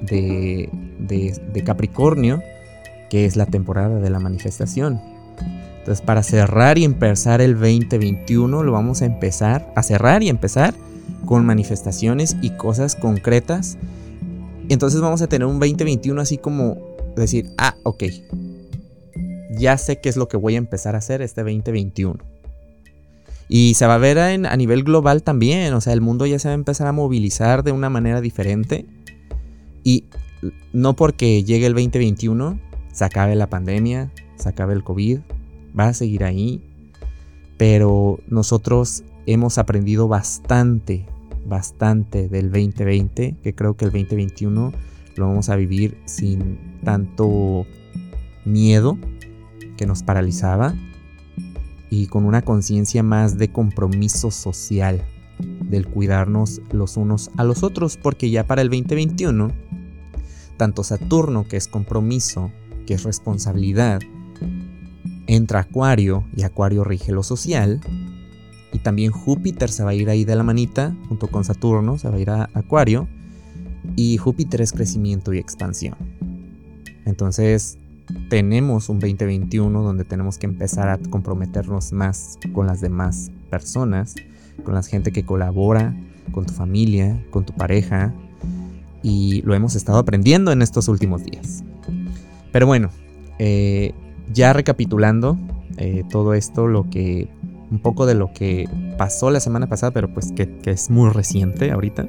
de, 0.00 0.68
de, 0.98 1.64
Capricornio, 1.64 2.40
que 3.10 3.24
es 3.24 3.36
la 3.36 3.46
temporada 3.46 3.98
de 3.98 4.10
la 4.10 4.20
manifestación. 4.20 5.00
Entonces, 5.78 6.04
para 6.04 6.22
cerrar 6.22 6.78
y 6.78 6.84
empezar 6.84 7.40
el 7.40 7.54
2021, 7.54 8.62
lo 8.62 8.72
vamos 8.72 9.02
a 9.02 9.06
empezar 9.06 9.72
a 9.74 9.82
cerrar 9.82 10.22
y 10.22 10.28
empezar 10.28 10.74
con 11.26 11.44
manifestaciones 11.44 12.36
y 12.40 12.50
cosas 12.50 12.94
concretas. 12.94 13.78
Entonces, 14.68 15.00
vamos 15.00 15.22
a 15.22 15.26
tener 15.26 15.46
un 15.46 15.58
2021 15.58 16.20
así 16.20 16.38
como 16.38 16.78
decir, 17.16 17.50
ah, 17.58 17.74
ok, 17.82 18.04
ya 19.56 19.78
sé 19.78 20.00
qué 20.00 20.08
es 20.08 20.16
lo 20.16 20.28
que 20.28 20.36
voy 20.36 20.54
a 20.54 20.58
empezar 20.58 20.94
a 20.94 20.98
hacer 20.98 21.22
este 21.22 21.42
2021. 21.42 22.18
Y 23.48 23.74
se 23.74 23.86
va 23.86 23.96
a 23.96 23.98
ver 23.98 24.18
a 24.18 24.56
nivel 24.56 24.82
global 24.82 25.22
también, 25.22 25.74
o 25.74 25.80
sea, 25.80 25.92
el 25.92 26.00
mundo 26.00 26.24
ya 26.26 26.38
se 26.38 26.48
va 26.48 26.52
a 26.52 26.54
empezar 26.54 26.86
a 26.86 26.92
movilizar 26.92 27.62
de 27.62 27.72
una 27.72 27.90
manera 27.90 28.20
diferente. 28.20 28.86
Y 29.84 30.04
no 30.72 30.96
porque 30.96 31.44
llegue 31.44 31.66
el 31.66 31.74
2021, 31.74 32.58
se 32.92 33.04
acabe 33.04 33.34
la 33.34 33.48
pandemia, 33.48 34.10
se 34.36 34.48
acabe 34.48 34.74
el 34.74 34.82
COVID, 34.82 35.18
va 35.78 35.88
a 35.88 35.94
seguir 35.94 36.24
ahí. 36.24 36.62
Pero 37.58 38.20
nosotros 38.26 39.04
hemos 39.26 39.58
aprendido 39.58 40.08
bastante, 40.08 41.06
bastante 41.46 42.28
del 42.28 42.50
2020, 42.50 43.36
que 43.42 43.54
creo 43.54 43.76
que 43.76 43.84
el 43.84 43.90
2021 43.90 44.72
lo 45.16 45.26
vamos 45.26 45.48
a 45.50 45.56
vivir 45.56 45.98
sin 46.06 46.58
tanto 46.84 47.66
miedo, 48.44 48.98
que 49.82 49.86
nos 49.88 50.04
paralizaba 50.04 50.76
y 51.90 52.06
con 52.06 52.24
una 52.24 52.42
conciencia 52.42 53.02
más 53.02 53.36
de 53.36 53.50
compromiso 53.50 54.30
social, 54.30 55.04
del 55.40 55.88
cuidarnos 55.88 56.60
los 56.70 56.96
unos 56.96 57.32
a 57.36 57.42
los 57.42 57.64
otros, 57.64 57.96
porque 57.96 58.30
ya 58.30 58.46
para 58.46 58.62
el 58.62 58.68
2021, 58.68 59.50
tanto 60.56 60.84
Saturno, 60.84 61.48
que 61.48 61.56
es 61.56 61.66
compromiso, 61.66 62.52
que 62.86 62.94
es 62.94 63.02
responsabilidad, 63.02 63.98
entra 65.26 65.58
Acuario 65.58 66.28
y 66.36 66.44
Acuario 66.44 66.84
rige 66.84 67.10
lo 67.10 67.24
social, 67.24 67.80
y 68.72 68.78
también 68.78 69.10
Júpiter 69.10 69.68
se 69.68 69.82
va 69.82 69.90
a 69.90 69.94
ir 69.94 70.08
ahí 70.08 70.24
de 70.24 70.36
la 70.36 70.44
manita, 70.44 70.96
junto 71.08 71.26
con 71.26 71.42
Saturno, 71.42 71.98
se 71.98 72.08
va 72.08 72.14
a 72.14 72.20
ir 72.20 72.30
a 72.30 72.50
Acuario, 72.54 73.08
y 73.96 74.16
Júpiter 74.16 74.60
es 74.60 74.72
crecimiento 74.72 75.32
y 75.32 75.38
expansión. 75.38 75.96
Entonces, 77.04 77.78
tenemos 78.32 78.88
un 78.88 78.98
2021 78.98 79.82
donde 79.82 80.04
tenemos 80.04 80.38
que 80.38 80.46
empezar 80.46 80.88
a 80.88 80.96
comprometernos 80.96 81.92
más 81.92 82.38
con 82.54 82.66
las 82.66 82.80
demás 82.80 83.30
personas, 83.50 84.14
con 84.64 84.72
la 84.72 84.82
gente 84.82 85.12
que 85.12 85.26
colabora, 85.26 85.94
con 86.32 86.46
tu 86.46 86.54
familia, 86.54 87.22
con 87.30 87.44
tu 87.44 87.52
pareja. 87.52 88.14
Y 89.02 89.42
lo 89.42 89.54
hemos 89.54 89.74
estado 89.74 89.98
aprendiendo 89.98 90.50
en 90.50 90.62
estos 90.62 90.88
últimos 90.88 91.22
días. 91.24 91.62
Pero 92.52 92.66
bueno, 92.66 92.88
eh, 93.38 93.92
ya 94.32 94.54
recapitulando 94.54 95.38
eh, 95.76 96.04
todo 96.08 96.32
esto, 96.32 96.66
lo 96.66 96.88
que 96.88 97.28
un 97.70 97.80
poco 97.80 98.06
de 98.06 98.14
lo 98.14 98.32
que 98.32 98.66
pasó 98.96 99.30
la 99.30 99.40
semana 99.40 99.68
pasada, 99.68 99.92
pero 99.92 100.12
pues 100.12 100.32
que, 100.32 100.58
que 100.60 100.70
es 100.70 100.88
muy 100.88 101.10
reciente 101.10 101.70
ahorita. 101.70 102.06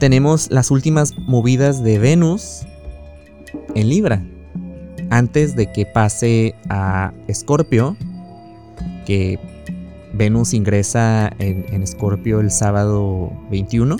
Tenemos 0.00 0.50
las 0.50 0.72
últimas 0.72 1.16
movidas 1.16 1.84
de 1.84 2.00
Venus 2.00 2.66
en 3.76 3.88
Libra 3.88 4.24
antes 5.10 5.56
de 5.56 5.70
que 5.72 5.86
pase 5.86 6.54
a 6.68 7.12
Escorpio, 7.28 7.96
que 9.06 9.38
Venus 10.12 10.54
ingresa 10.54 11.32
en 11.38 11.82
Escorpio 11.82 12.40
el 12.40 12.50
sábado 12.50 13.32
21 13.50 13.96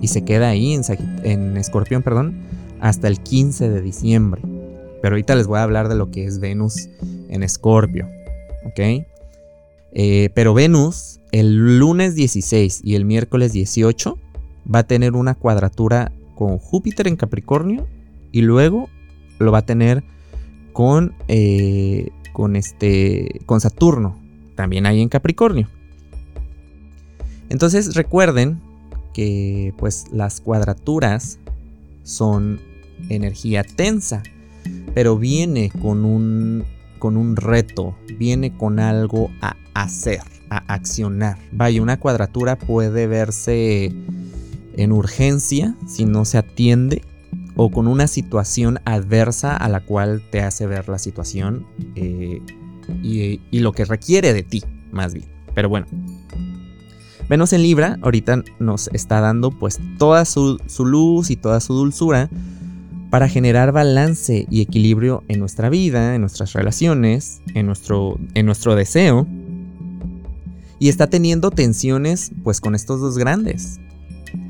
y 0.00 0.08
se 0.08 0.24
queda 0.24 0.48
ahí 0.48 0.78
en 1.22 1.56
Escorpión, 1.56 2.02
perdón, 2.02 2.34
hasta 2.80 3.08
el 3.08 3.20
15 3.20 3.70
de 3.70 3.80
diciembre. 3.80 4.42
Pero 5.00 5.14
ahorita 5.14 5.34
les 5.34 5.46
voy 5.46 5.58
a 5.58 5.62
hablar 5.62 5.88
de 5.88 5.94
lo 5.94 6.10
que 6.10 6.24
es 6.26 6.40
Venus 6.40 6.88
en 7.28 7.42
Escorpio, 7.42 8.08
¿ok? 8.66 9.06
Eh, 9.92 10.30
pero 10.34 10.54
Venus 10.54 11.20
el 11.30 11.78
lunes 11.78 12.14
16 12.14 12.80
y 12.84 12.94
el 12.96 13.04
miércoles 13.04 13.52
18 13.52 14.18
va 14.72 14.80
a 14.80 14.86
tener 14.86 15.14
una 15.14 15.34
cuadratura 15.34 16.12
con 16.34 16.58
Júpiter 16.58 17.06
en 17.06 17.16
Capricornio 17.16 17.86
y 18.32 18.42
luego 18.42 18.88
lo 19.38 19.52
va 19.52 19.58
a 19.58 19.66
tener 19.66 20.04
con, 20.74 21.14
eh, 21.28 22.10
con, 22.34 22.56
este, 22.56 23.40
con 23.46 23.60
Saturno, 23.62 24.18
también 24.56 24.84
ahí 24.84 25.00
en 25.00 25.08
Capricornio. 25.08 25.68
Entonces 27.48 27.94
recuerden 27.94 28.60
que 29.14 29.72
pues 29.78 30.06
las 30.12 30.40
cuadraturas 30.40 31.38
son 32.02 32.60
energía 33.08 33.62
tensa, 33.62 34.22
pero 34.94 35.16
viene 35.16 35.70
con 35.80 36.04
un, 36.04 36.64
con 36.98 37.16
un 37.16 37.36
reto, 37.36 37.96
viene 38.18 38.56
con 38.56 38.80
algo 38.80 39.30
a 39.40 39.56
hacer, 39.74 40.22
a 40.50 40.56
accionar. 40.74 41.38
Vaya, 41.52 41.80
una 41.80 42.00
cuadratura 42.00 42.58
puede 42.58 43.06
verse 43.06 43.94
en 44.76 44.90
urgencia 44.90 45.76
si 45.86 46.04
no 46.04 46.24
se 46.24 46.38
atiende 46.38 47.02
o 47.56 47.70
con 47.70 47.86
una 47.86 48.06
situación 48.06 48.80
adversa 48.84 49.56
a 49.56 49.68
la 49.68 49.80
cual 49.80 50.22
te 50.30 50.42
hace 50.42 50.66
ver 50.66 50.88
la 50.88 50.98
situación 50.98 51.66
eh, 51.94 52.40
y, 53.02 53.58
lo 53.58 53.72
que 53.72 53.84
requiere 53.84 54.32
de 54.32 54.42
ti, 54.42 54.62
más 54.92 55.14
bien. 55.14 55.26
Pero 55.54 55.68
bueno, 55.68 55.86
Venus 57.28 57.52
en 57.52 57.62
Libra 57.62 57.98
ahorita 58.02 58.42
nos 58.58 58.88
está 58.88 59.20
dando 59.20 59.50
pues 59.50 59.78
toda 59.98 60.24
su, 60.24 60.58
su 60.66 60.84
luz 60.84 61.30
y 61.30 61.36
toda 61.36 61.60
su 61.60 61.74
dulzura 61.74 62.28
para 63.10 63.28
generar 63.28 63.70
balance 63.70 64.46
y 64.50 64.60
equilibrio 64.60 65.22
en 65.28 65.38
nuestra 65.38 65.70
vida, 65.70 66.16
en 66.16 66.20
nuestras 66.20 66.52
relaciones, 66.52 67.42
en 67.54 67.66
nuestro, 67.66 68.18
en 68.34 68.44
nuestro 68.44 68.74
deseo. 68.74 69.28
Y 70.80 70.88
está 70.88 71.06
teniendo 71.06 71.52
tensiones 71.52 72.32
pues 72.42 72.60
con 72.60 72.74
estos 72.74 73.00
dos 73.00 73.16
grandes, 73.16 73.78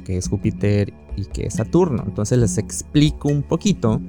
que 0.05 0.17
es 0.17 0.29
Júpiter 0.29 0.93
y 1.17 1.25
que 1.27 1.47
es 1.47 1.55
Saturno. 1.55 2.05
Entonces 2.07 2.39
les 2.39 2.59
explico 2.59 3.29
un 3.29 3.43
poquito. 3.43 4.01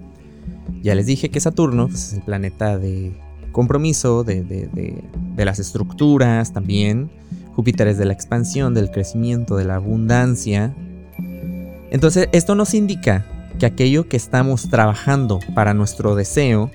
Ya 0.82 0.96
les 0.96 1.06
dije 1.06 1.30
que 1.30 1.40
Saturno 1.40 1.88
pues, 1.88 2.08
es 2.08 2.14
el 2.14 2.22
planeta 2.22 2.78
de 2.78 3.14
compromiso, 3.52 4.24
de, 4.24 4.44
de 4.44 5.46
las 5.46 5.60
estructuras 5.60 6.54
también. 6.54 7.10
Júpiter 7.56 7.88
es 7.88 7.98
de 7.98 8.06
la 8.06 8.14
expansión, 8.14 8.74
del 8.74 8.92
crecimiento, 8.92 9.56
de 9.56 9.66
la 9.66 9.76
abundancia. 9.76 10.76
Entonces 11.90 12.28
esto 12.34 12.56
nos 12.56 12.74
indica 12.74 13.26
que 13.60 13.66
aquello 13.66 14.10
que 14.10 14.18
estamos 14.18 14.70
trabajando 14.70 15.40
para 15.54 15.74
nuestro 15.74 16.16
deseo 16.16 16.70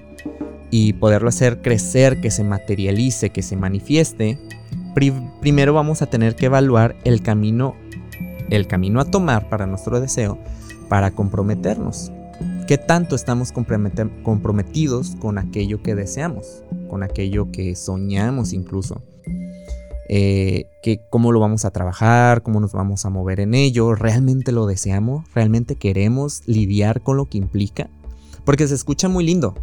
y 0.71 0.95
poderlo 0.95 1.29
hacer 1.29 1.61
crecer, 1.63 2.21
que 2.21 2.31
se 2.31 2.45
materialice, 2.45 3.31
que 3.31 3.43
se 3.43 3.57
manifieste, 3.57 4.39
primero 5.41 5.75
vamos 5.75 6.03
a 6.03 6.07
tener 6.07 6.37
que 6.37 6.47
evaluar 6.47 6.97
el 7.05 7.23
camino, 7.23 7.75
el 8.51 8.67
camino 8.67 9.01
a 9.01 9.05
tomar 9.05 9.49
para 9.49 9.67
nuestro 9.67 10.01
deseo, 10.01 10.39
para 10.89 11.13
comprometernos. 11.13 12.13
¿Qué 12.67 12.79
tanto 12.79 13.17
estamos 13.17 13.53
comprometidos 13.53 15.17
con 15.17 15.39
aquello 15.39 15.83
que 15.83 15.95
deseamos, 15.95 16.63
con 16.89 17.03
aquello 17.03 17.51
que 17.51 17.75
soñamos 17.75 18.53
incluso? 18.53 19.03
Eh, 20.13 20.67
que 20.83 21.01
cómo 21.09 21.31
lo 21.31 21.39
vamos 21.39 21.65
a 21.65 21.71
trabajar, 21.71 22.43
cómo 22.43 22.59
nos 22.59 22.73
vamos 22.73 23.05
a 23.05 23.11
mover 23.11 23.39
en 23.39 23.55
ello, 23.55 23.95
realmente 23.95 24.51
lo 24.51 24.67
deseamos, 24.67 25.25
realmente 25.35 25.77
queremos 25.77 26.43
lidiar 26.47 27.01
con 27.03 27.17
lo 27.17 27.27
que 27.27 27.39
implica, 27.39 27.89
porque 28.45 28.67
se 28.67 28.75
escucha 28.75 29.09
muy 29.09 29.25
lindo, 29.25 29.55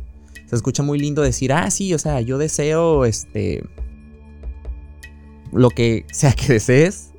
se 0.46 0.56
escucha 0.56 0.84
muy 0.84 1.00
lindo 1.00 1.22
decir, 1.22 1.51
ah, 1.51 1.70
sí, 1.70 1.94
o 1.94 2.00
sea, 2.00 2.22
yo 2.22 2.38
deseo, 2.38 3.03
este, 3.03 3.65
lo 5.51 5.70
que 5.70 6.06
sea 6.13 6.32
que 6.32 6.53
desees, 6.53 7.12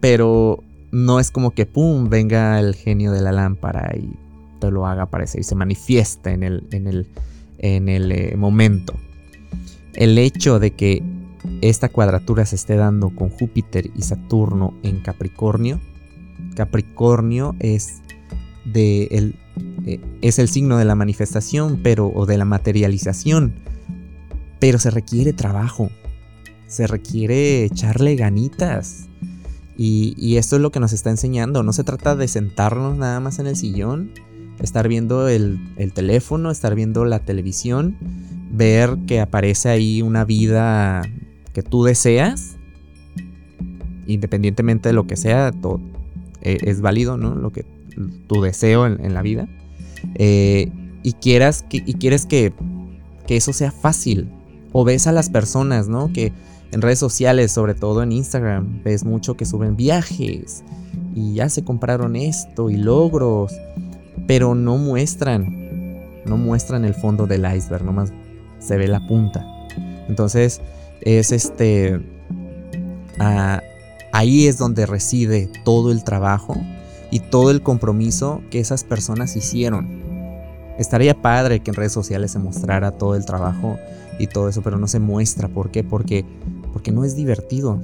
pero 0.00 0.62
no 0.92 1.18
es 1.18 1.30
como 1.30 1.52
que, 1.52 1.66
¡pum!, 1.66 2.08
venga 2.08 2.60
el 2.60 2.74
genio 2.74 3.12
de 3.12 3.22
la 3.22 3.32
lámpara 3.32 3.92
y 3.96 4.14
te 4.60 4.70
lo 4.70 4.86
haga 4.86 5.04
aparecer 5.04 5.40
y 5.40 5.44
se 5.44 5.54
manifiesta 5.54 6.30
en 6.30 6.42
el, 6.44 6.68
en 6.70 6.86
el, 6.86 7.08
en 7.58 7.88
el 7.88 8.12
eh, 8.12 8.36
momento. 8.36 8.94
El 9.94 10.18
hecho 10.18 10.58
de 10.60 10.72
que 10.72 11.02
esta 11.62 11.88
cuadratura 11.88 12.46
se 12.46 12.56
esté 12.56 12.76
dando 12.76 13.10
con 13.10 13.30
Júpiter 13.30 13.90
y 13.96 14.02
Saturno 14.02 14.74
en 14.82 15.00
Capricornio. 15.00 15.80
Capricornio 16.54 17.56
es, 17.58 18.02
de 18.64 19.04
el, 19.10 19.34
eh, 19.86 20.00
es 20.20 20.38
el 20.38 20.48
signo 20.48 20.76
de 20.76 20.84
la 20.84 20.94
manifestación 20.94 21.80
pero, 21.82 22.08
o 22.14 22.26
de 22.26 22.36
la 22.36 22.44
materialización, 22.44 23.54
pero 24.60 24.78
se 24.78 24.90
requiere 24.90 25.32
trabajo, 25.32 25.90
se 26.66 26.86
requiere 26.86 27.64
echarle 27.64 28.14
ganitas. 28.14 29.08
Y, 29.76 30.36
esto 30.36 30.56
es 30.56 30.62
lo 30.62 30.70
que 30.70 30.80
nos 30.80 30.92
está 30.92 31.10
enseñando. 31.10 31.62
No 31.62 31.72
se 31.72 31.84
trata 31.84 32.14
de 32.14 32.28
sentarnos 32.28 32.96
nada 32.96 33.20
más 33.20 33.38
en 33.38 33.46
el 33.46 33.56
sillón, 33.56 34.12
estar 34.60 34.86
viendo 34.88 35.28
el, 35.28 35.58
el 35.76 35.92
teléfono, 35.92 36.50
estar 36.50 36.74
viendo 36.74 37.04
la 37.04 37.20
televisión, 37.20 37.96
ver 38.52 38.98
que 39.06 39.20
aparece 39.20 39.70
ahí 39.70 40.02
una 40.02 40.24
vida 40.24 41.02
que 41.52 41.62
tú 41.62 41.84
deseas, 41.84 42.56
independientemente 44.06 44.90
de 44.90 44.92
lo 44.92 45.06
que 45.06 45.16
sea, 45.16 45.52
todo, 45.52 45.80
eh, 46.42 46.58
es 46.62 46.80
válido, 46.80 47.16
¿no? 47.16 47.34
Lo 47.34 47.50
que 47.50 47.64
tu 48.26 48.40
deseo 48.40 48.86
en, 48.86 49.14
la 49.14 49.22
vida. 49.22 49.48
Eh, 50.14 50.70
y 51.02 51.12
quieras 51.14 51.62
que, 51.68 51.82
y 51.84 51.94
quieres 51.94 52.26
que, 52.26 52.52
que 53.26 53.36
eso 53.36 53.52
sea 53.52 53.70
fácil. 53.70 54.28
O 54.72 54.84
ves 54.84 55.06
a 55.06 55.12
las 55.12 55.28
personas, 55.28 55.88
¿no? 55.88 56.12
Que 56.12 56.32
en 56.72 56.80
redes 56.80 56.98
sociales, 56.98 57.52
sobre 57.52 57.74
todo 57.74 58.02
en 58.02 58.12
Instagram, 58.12 58.82
ves 58.82 59.04
mucho 59.04 59.36
que 59.36 59.44
suben 59.44 59.76
viajes 59.76 60.64
y 61.14 61.34
ya 61.34 61.48
se 61.48 61.64
compraron 61.64 62.16
esto 62.16 62.70
y 62.70 62.76
logros, 62.76 63.52
pero 64.26 64.54
no 64.54 64.78
muestran, 64.78 66.24
no 66.24 66.36
muestran 66.36 66.84
el 66.84 66.94
fondo 66.94 67.26
del 67.26 67.44
iceberg, 67.44 67.84
nomás 67.84 68.12
se 68.58 68.76
ve 68.78 68.88
la 68.88 69.06
punta. 69.06 69.46
Entonces, 70.08 70.60
es 71.02 71.32
este... 71.32 72.00
Ah, 73.18 73.62
ahí 74.12 74.46
es 74.46 74.56
donde 74.56 74.86
reside 74.86 75.50
todo 75.64 75.92
el 75.92 76.04
trabajo 76.04 76.56
y 77.10 77.20
todo 77.20 77.50
el 77.50 77.62
compromiso 77.62 78.40
que 78.50 78.60
esas 78.60 78.84
personas 78.84 79.36
hicieron. 79.36 80.00
Estaría 80.78 81.20
padre 81.20 81.60
que 81.60 81.70
en 81.70 81.76
redes 81.76 81.92
sociales 81.92 82.30
se 82.30 82.38
mostrara 82.38 82.92
todo 82.92 83.14
el 83.14 83.26
trabajo 83.26 83.78
y 84.18 84.26
todo 84.26 84.48
eso, 84.48 84.62
pero 84.62 84.78
no 84.78 84.86
se 84.86 84.98
muestra. 84.98 85.48
¿Por 85.48 85.70
qué? 85.70 85.84
Porque, 85.84 86.24
porque 86.72 86.92
no 86.92 87.04
es 87.04 87.16
divertido, 87.16 87.80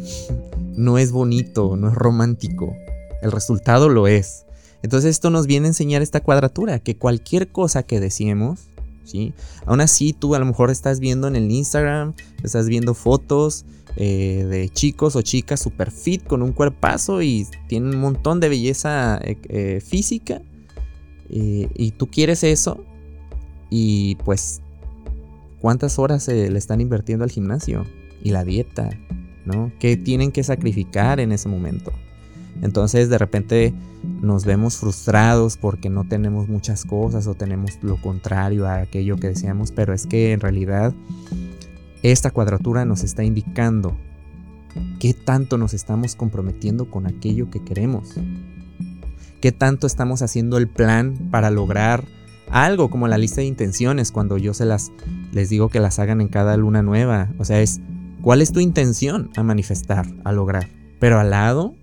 no 0.76 0.98
es 0.98 1.12
bonito, 1.12 1.76
no 1.76 1.88
es 1.88 1.94
romántico. 1.94 2.74
El 3.22 3.32
resultado 3.32 3.88
lo 3.88 4.06
es. 4.06 4.44
Entonces 4.82 5.10
esto 5.10 5.30
nos 5.30 5.46
viene 5.46 5.66
a 5.66 5.70
enseñar 5.70 6.02
esta 6.02 6.20
cuadratura, 6.20 6.78
que 6.78 6.96
cualquier 6.96 7.48
cosa 7.48 7.82
que 7.82 8.00
decimos 8.00 8.68
Aún 9.66 9.80
así, 9.80 10.12
tú 10.12 10.34
a 10.34 10.38
lo 10.38 10.46
mejor 10.46 10.70
estás 10.70 11.00
viendo 11.00 11.28
en 11.28 11.36
el 11.36 11.50
Instagram, 11.50 12.14
estás 12.42 12.68
viendo 12.68 12.94
fotos 12.94 13.64
eh, 13.96 14.46
de 14.48 14.68
chicos 14.68 15.16
o 15.16 15.22
chicas 15.22 15.60
super 15.60 15.90
fit 15.90 16.24
con 16.24 16.42
un 16.42 16.52
cuerpazo 16.52 17.22
y 17.22 17.46
tienen 17.68 17.94
un 17.94 18.00
montón 18.00 18.40
de 18.40 18.48
belleza 18.48 19.18
eh, 19.22 19.38
eh, 19.48 19.80
física 19.80 20.42
y 21.30 21.90
tú 21.90 22.06
quieres 22.06 22.42
eso 22.42 22.82
y 23.68 24.14
pues 24.24 24.62
cuántas 25.60 25.98
horas 25.98 26.26
le 26.26 26.56
están 26.56 26.80
invirtiendo 26.80 27.22
al 27.22 27.30
gimnasio 27.30 27.84
y 28.22 28.30
la 28.30 28.44
dieta, 28.44 28.90
¿no? 29.44 29.72
¿Qué 29.78 29.96
tienen 29.96 30.32
que 30.32 30.42
sacrificar 30.42 31.20
en 31.20 31.32
ese 31.32 31.48
momento? 31.48 31.92
Entonces 32.62 33.08
de 33.08 33.18
repente 33.18 33.74
nos 34.20 34.44
vemos 34.44 34.76
frustrados 34.76 35.56
porque 35.56 35.90
no 35.90 36.04
tenemos 36.04 36.48
muchas 36.48 36.84
cosas 36.84 37.26
o 37.26 37.34
tenemos 37.34 37.78
lo 37.82 38.00
contrario 38.00 38.66
a 38.66 38.76
aquello 38.76 39.16
que 39.16 39.28
deseamos, 39.28 39.72
pero 39.72 39.92
es 39.92 40.06
que 40.06 40.32
en 40.32 40.40
realidad 40.40 40.92
esta 42.02 42.30
cuadratura 42.30 42.84
nos 42.84 43.02
está 43.02 43.24
indicando 43.24 43.96
qué 45.00 45.14
tanto 45.14 45.58
nos 45.58 45.74
estamos 45.74 46.14
comprometiendo 46.14 46.90
con 46.90 47.06
aquello 47.06 47.50
que 47.50 47.62
queremos. 47.62 48.14
Qué 49.40 49.52
tanto 49.52 49.86
estamos 49.86 50.22
haciendo 50.22 50.58
el 50.58 50.68
plan 50.68 51.14
para 51.30 51.50
lograr 51.50 52.04
algo 52.50 52.90
como 52.90 53.08
la 53.08 53.18
lista 53.18 53.40
de 53.40 53.46
intenciones 53.46 54.10
cuando 54.10 54.38
yo 54.38 54.54
se 54.54 54.64
las 54.64 54.90
les 55.32 55.48
digo 55.48 55.68
que 55.68 55.80
las 55.80 55.98
hagan 55.98 56.20
en 56.20 56.28
cada 56.28 56.56
luna 56.56 56.82
nueva, 56.82 57.28
o 57.38 57.44
sea, 57.44 57.60
es 57.60 57.80
¿cuál 58.28 58.42
es 58.42 58.52
tu 58.52 58.60
intención 58.60 59.30
a 59.36 59.42
manifestar, 59.42 60.04
a 60.22 60.32
lograr? 60.32 60.68
Pero 61.00 61.18
al 61.18 61.30
lado 61.30 61.74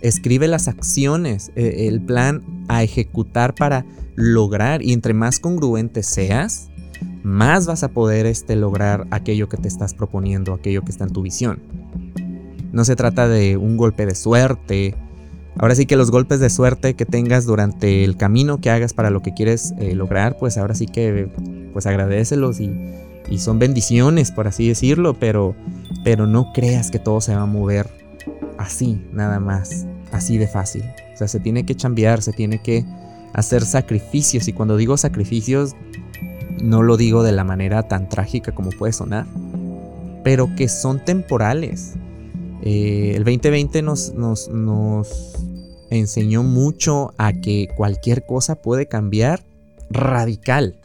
Escribe 0.00 0.48
las 0.48 0.66
acciones, 0.66 1.52
eh, 1.56 1.88
el 1.88 2.00
plan 2.00 2.42
a 2.68 2.82
ejecutar 2.82 3.54
para 3.54 3.84
lograr 4.14 4.80
y 4.80 4.94
entre 4.94 5.12
más 5.12 5.40
congruente 5.40 6.02
seas, 6.02 6.70
más 7.22 7.66
vas 7.66 7.82
a 7.82 7.88
poder 7.88 8.24
este, 8.24 8.56
lograr 8.56 9.06
aquello 9.10 9.50
que 9.50 9.58
te 9.58 9.68
estás 9.68 9.92
proponiendo, 9.92 10.54
aquello 10.54 10.80
que 10.80 10.90
está 10.90 11.04
en 11.04 11.12
tu 11.12 11.20
visión. 11.20 11.60
No 12.72 12.86
se 12.86 12.96
trata 12.96 13.28
de 13.28 13.58
un 13.58 13.76
golpe 13.76 14.06
de 14.06 14.14
suerte. 14.14 14.94
Ahora 15.58 15.74
sí 15.74 15.84
que 15.84 15.96
los 15.96 16.10
golpes 16.10 16.40
de 16.40 16.48
suerte 16.48 16.94
que 16.94 17.04
tengas 17.04 17.44
durante 17.44 18.04
el 18.04 18.16
camino 18.16 18.58
que 18.58 18.70
hagas 18.70 18.94
para 18.94 19.10
lo 19.10 19.20
que 19.20 19.34
quieres 19.34 19.74
eh, 19.78 19.94
lograr, 19.94 20.38
pues 20.38 20.56
ahora 20.56 20.74
sí 20.74 20.86
que 20.86 21.28
pues 21.74 21.86
agradecelos 21.86 22.58
y, 22.60 22.70
y, 23.30 23.38
son 23.38 23.58
bendiciones, 23.58 24.30
por 24.30 24.48
así 24.48 24.68
decirlo, 24.68 25.14
pero, 25.14 25.54
pero 26.04 26.26
no 26.26 26.52
creas 26.52 26.90
que 26.90 26.98
todo 26.98 27.20
se 27.20 27.34
va 27.34 27.42
a 27.42 27.46
mover 27.46 27.88
así, 28.58 29.02
nada 29.12 29.40
más, 29.40 29.86
así 30.12 30.38
de 30.38 30.48
fácil. 30.48 30.84
O 31.14 31.16
sea, 31.16 31.28
se 31.28 31.40
tiene 31.40 31.64
que 31.64 31.74
chambear, 31.74 32.22
se 32.22 32.32
tiene 32.32 32.60
que 32.60 32.84
hacer 33.32 33.64
sacrificios. 33.64 34.48
Y 34.48 34.52
cuando 34.52 34.76
digo 34.76 34.96
sacrificios, 34.96 35.74
no 36.62 36.82
lo 36.82 36.96
digo 36.96 37.22
de 37.22 37.32
la 37.32 37.44
manera 37.44 37.84
tan 37.84 38.08
trágica 38.08 38.52
como 38.52 38.70
puede 38.70 38.92
sonar, 38.92 39.26
pero 40.24 40.54
que 40.56 40.68
son 40.68 41.04
temporales. 41.04 41.94
Eh, 42.62 43.12
el 43.16 43.24
2020 43.24 43.82
nos, 43.82 44.14
nos, 44.14 44.48
nos 44.48 45.36
enseñó 45.90 46.42
mucho 46.42 47.14
a 47.18 47.32
que 47.32 47.68
cualquier 47.76 48.26
cosa 48.26 48.56
puede 48.56 48.86
cambiar 48.86 49.44
radical. 49.90 50.80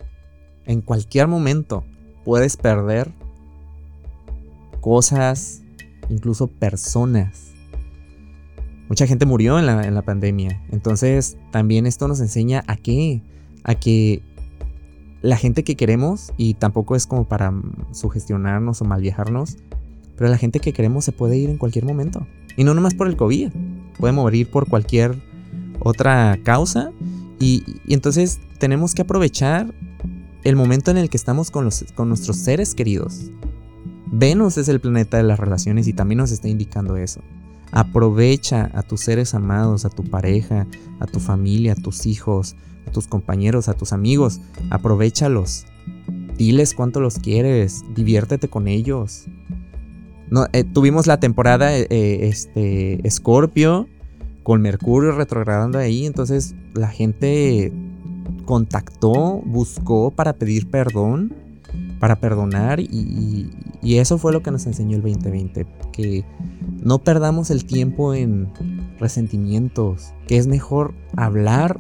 En 0.66 0.82
cualquier 0.82 1.28
momento 1.28 1.84
puedes 2.24 2.58
perder 2.58 3.12
cosas, 4.82 5.62
incluso 6.10 6.48
personas. 6.48 7.54
Mucha 8.90 9.08
gente 9.08 9.26
murió 9.26 9.58
en 9.58 9.66
la, 9.66 10.02
pandemia. 10.02 10.62
Entonces 10.72 11.38
también 11.52 11.86
esto 11.88 12.08
nos 12.08 12.20
enseña 12.20 12.64
a 12.68 12.76
qué. 12.76 13.22
A 13.64 13.76
que 13.76 14.22
la 15.22 15.38
gente 15.38 15.64
que 15.64 15.76
queremos, 15.76 16.34
y 16.36 16.56
tampoco 16.56 16.96
es 16.96 17.08
como 17.08 17.24
para 17.24 17.54
sugestionarnos 17.92 18.82
o 18.82 18.86
malviajarnos, 18.86 19.58
pero 20.18 20.30
la 20.30 20.38
gente 20.38 20.60
que 20.60 20.74
queremos 20.74 21.06
se 21.06 21.14
puede 21.14 21.38
ir 21.38 21.50
en 21.50 21.58
cualquier 21.58 21.86
momento. 21.86 22.28
Y 22.58 22.66
no 22.66 22.74
nomás 22.74 22.94
por 22.94 23.08
el 23.08 23.16
COVID, 23.16 23.52
puede 23.98 24.14
morir 24.14 24.52
por 24.52 24.68
cualquier 24.68 25.16
otra 25.80 26.38
causa. 26.44 26.92
Y, 27.40 27.64
entonces 27.88 28.40
tenemos 28.60 28.94
que 28.94 29.02
aprovechar 29.02 29.74
el 30.44 30.56
momento 30.56 30.92
en 30.92 30.98
el 30.98 31.10
que 31.10 31.18
estamos 31.18 31.52
con, 31.52 31.66
los, 31.66 31.86
con 31.96 32.10
nuestros 32.10 32.38
seres 32.38 32.76
queridos. 32.76 33.32
Venus 34.12 34.58
es 34.58 34.68
el 34.68 34.80
planeta 34.80 35.18
de 35.18 35.24
las 35.24 35.40
relaciones 35.40 35.88
y 35.88 35.94
también 35.94 36.20
nos 36.20 36.32
está 36.32 36.48
indicando 36.48 36.98
eso. 36.98 37.22
Aprovecha 37.72 38.70
a 38.76 38.84
tus 38.84 39.02
seres 39.02 39.34
amados, 39.34 39.86
a 39.86 39.90
tu 39.90 40.04
pareja, 40.04 40.68
a 41.00 41.08
tu 41.08 41.20
familia, 41.20 41.74
a 41.74 41.76
tus 41.76 42.06
hijos, 42.06 42.56
a 42.88 42.92
tus 42.92 43.08
compañeros, 43.08 43.70
a 43.70 43.74
tus 43.74 43.94
amigos. 43.94 44.42
Aprovechalos. 44.70 45.66
Diles 46.38 46.76
cuánto 46.76 47.00
los 47.00 47.18
quieres. 47.18 47.84
Diviértete 47.96 48.48
con 48.48 48.68
ellos. 48.68 49.26
No, 50.30 50.46
eh, 50.54 50.64
tuvimos 50.64 51.08
la 51.08 51.20
temporada 51.20 51.76
eh, 51.76 51.88
eh, 51.90 52.30
este, 52.30 53.02
Scorpio 53.10 53.88
con 54.44 54.62
Mercurio 54.62 55.14
retrogradando 55.14 55.80
ahí. 55.80 56.06
Entonces 56.06 56.54
la 56.76 56.90
gente 56.90 57.72
contactó, 58.46 59.42
buscó 59.46 60.12
para 60.12 60.34
pedir 60.34 60.70
perdón 60.70 61.34
para 62.00 62.18
perdonar 62.18 62.80
y, 62.80 63.50
eso 63.82 64.18
fue 64.18 64.32
lo 64.32 64.42
que 64.42 64.52
nos 64.52 64.66
enseñó 64.66 64.96
el 64.96 65.02
2020, 65.02 65.66
que 65.92 66.26
no 66.82 67.00
perdamos 67.00 67.50
el 67.50 67.66
tiempo 67.66 68.14
en 68.14 68.50
resentimientos, 69.00 70.14
que 70.28 70.38
es 70.38 70.48
mejor 70.48 70.94
hablar 71.16 71.80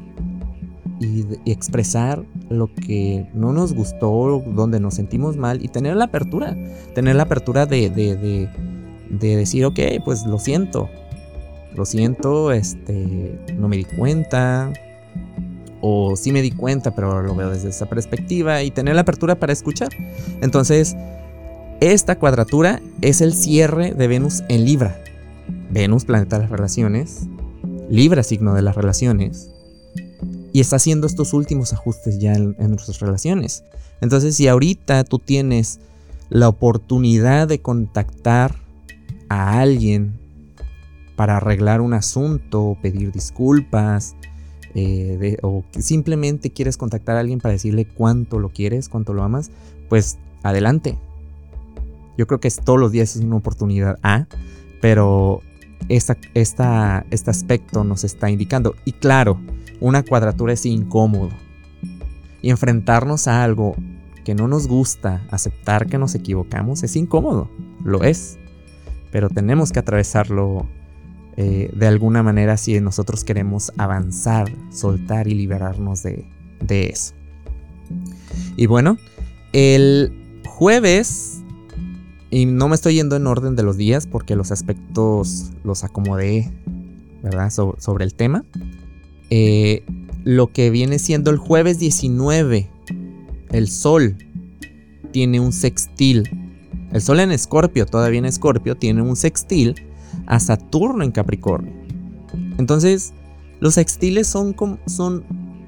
y, 0.99 1.25
expresar 1.45 2.23
lo 2.49 2.73
que 2.73 3.29
no 3.33 3.51
nos 3.51 3.73
gustó, 3.73 4.43
donde 4.45 4.79
nos 4.79 4.93
sentimos 4.93 5.37
mal 5.37 5.63
y 5.63 5.67
tener 5.67 5.95
la 5.95 6.05
apertura, 6.05 6.55
tener 6.93 7.15
la 7.15 7.23
apertura 7.23 7.65
de, 7.65 7.89
de, 7.89 8.49
de 9.09 9.35
decir, 9.35 9.65
ok, 9.65 9.79
pues 10.05 10.25
lo 10.25 10.39
siento, 10.39 10.89
lo 11.75 11.85
siento, 11.85 12.51
este, 12.51 13.39
no 13.57 13.67
me 13.67 13.77
di 13.77 13.85
cuenta, 13.85 14.71
o 15.85 16.15
sí 16.15 16.31
me 16.31 16.41
di 16.41 16.51
cuenta, 16.51 16.95
pero 16.95 17.21
lo 17.21 17.35
veo 17.35 17.49
desde 17.49 17.67
esa 17.67 17.87
perspectiva 17.87 18.63
y 18.63 18.71
tener 18.71 18.95
la 18.95 19.01
apertura 19.01 19.35
para 19.35 19.51
escuchar. 19.51 19.89
Entonces, 20.39 20.95
esta 21.81 22.17
cuadratura 22.17 22.81
es 23.01 23.19
el 23.19 23.33
cierre 23.33 23.93
de 23.93 24.07
Venus 24.07 24.43
en 24.47 24.63
Libra. 24.63 24.97
Venus, 25.71 26.05
planeta 26.05 26.37
de 26.37 26.43
las 26.43 26.51
relaciones, 26.51 27.23
Libra, 27.89 28.23
signo 28.23 28.53
de 28.53 28.61
las 28.61 28.75
relaciones, 28.75 29.49
y 30.53 30.61
está 30.61 30.77
haciendo 30.77 31.05
estos 31.05 31.33
últimos 31.33 31.73
ajustes 31.73 32.17
ya 32.17 32.33
en, 32.33 32.55
nuestras 32.57 33.01
relaciones. 33.01 33.65
Entonces, 33.99 34.37
si 34.37 34.47
ahorita 34.47 35.03
tú 35.03 35.19
tienes 35.19 35.81
la 36.29 36.47
oportunidad 36.47 37.49
de 37.49 37.59
contactar 37.59 38.55
a 39.27 39.59
alguien 39.59 40.17
para 41.17 41.35
arreglar 41.37 41.81
un 41.81 41.93
asunto, 41.93 42.77
pedir 42.81 43.11
disculpas, 43.11 44.15
eh, 44.75 45.37
o 45.41 45.63
simplemente 45.77 46.51
quieres 46.51 46.77
contactar 46.77 47.15
a 47.15 47.19
alguien 47.19 47.39
para 47.39 47.53
decirle 47.53 47.85
cuánto 47.85 48.39
lo 48.39 48.49
quieres, 48.49 48.89
cuánto 48.89 49.13
lo 49.13 49.23
amas, 49.23 49.51
pues 49.89 50.17
adelante. 50.41 50.97
Yo 52.17 52.27
creo 52.27 52.39
que 52.39 52.49
todos 52.49 52.79
los 52.79 52.91
días 52.91 53.15
es 53.15 53.23
una 53.23 53.37
oportunidad 53.37 53.97
A, 54.03 54.27
pero 54.81 55.41
esta, 55.89 56.17
este 56.33 57.29
aspecto 57.29 57.83
nos 57.83 58.03
está 58.03 58.29
indicando. 58.29 58.75
Y 58.85 58.93
claro, 58.93 59.39
una 59.79 60.03
cuadratura 60.03 60.53
es 60.53 60.65
incómodo. 60.65 61.29
Y 62.41 62.49
enfrentarnos 62.49 63.27
a 63.27 63.43
algo 63.43 63.75
que 64.23 64.35
no 64.35 64.47
nos 64.47 64.67
gusta, 64.67 65.25
aceptar 65.31 65.87
que 65.87 65.97
nos 65.97 66.15
equivocamos, 66.15 66.83
es 66.83 66.95
incómodo. 66.95 67.49
Lo 67.83 68.03
es. 68.03 68.37
Pero 69.11 69.29
tenemos 69.29 69.71
que 69.71 69.79
atravesarlo 69.79 70.67
eh, 71.37 71.71
de 71.73 71.87
alguna 71.87 72.21
manera 72.21 72.57
si 72.57 72.79
nosotros 72.79 73.23
queremos 73.23 73.71
avanzar, 73.77 74.51
soltar 74.71 75.27
y 75.27 75.33
liberarnos 75.33 76.03
de, 76.03 76.25
de 76.61 76.89
eso. 76.89 77.13
Y 78.55 78.67
bueno, 78.67 78.97
el 79.51 80.41
jueves, 80.45 81.41
y 82.29 82.45
no 82.45 82.67
me 82.67 82.75
estoy 82.75 82.95
yendo 82.95 83.15
en 83.15 83.27
orden 83.27 83.55
de 83.55 83.63
los 83.63 83.77
días 83.77 84.07
porque 84.07 84.35
los 84.35 84.51
aspectos 84.51 85.51
los 85.63 85.83
acomodé, 85.83 86.51
¿verdad? 87.23 87.49
sobre 87.49 88.05
el 88.05 88.13
tema. 88.13 88.43
Eh, 89.29 89.83
lo 90.23 90.51
que 90.51 90.69
viene 90.69 90.99
siendo 90.99 91.31
el 91.31 91.37
jueves 91.37 91.79
19, 91.79 92.69
el 93.51 93.67
sol 93.67 94.17
tiene 95.11 95.39
un 95.39 95.51
sextil. 95.51 96.29
El 96.91 97.01
sol 97.01 97.19
en 97.19 97.31
Escorpio, 97.31 97.85
todavía 97.85 98.19
en 98.19 98.25
Escorpio, 98.25 98.75
tiene 98.75 99.01
un 99.01 99.15
sextil 99.15 99.75
a 100.27 100.39
Saturno 100.39 101.03
en 101.03 101.11
Capricornio. 101.11 101.73
Entonces, 102.57 103.13
los 103.59 103.75
sextiles 103.75 104.27
son, 104.27 104.55
son, 104.85 105.23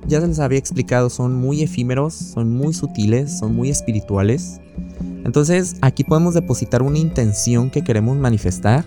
ya 0.07 0.21
se 0.21 0.27
les 0.27 0.39
había 0.39 0.59
explicado, 0.59 1.09
son 1.09 1.35
muy 1.35 1.61
efímeros, 1.61 2.13
son 2.13 2.53
muy 2.53 2.73
sutiles, 2.73 3.39
son 3.39 3.55
muy 3.55 3.69
espirituales. 3.69 4.59
Entonces, 5.23 5.77
aquí 5.81 6.03
podemos 6.03 6.33
depositar 6.33 6.81
una 6.81 6.99
intención 6.99 7.69
que 7.69 7.83
queremos 7.83 8.17
manifestar, 8.17 8.85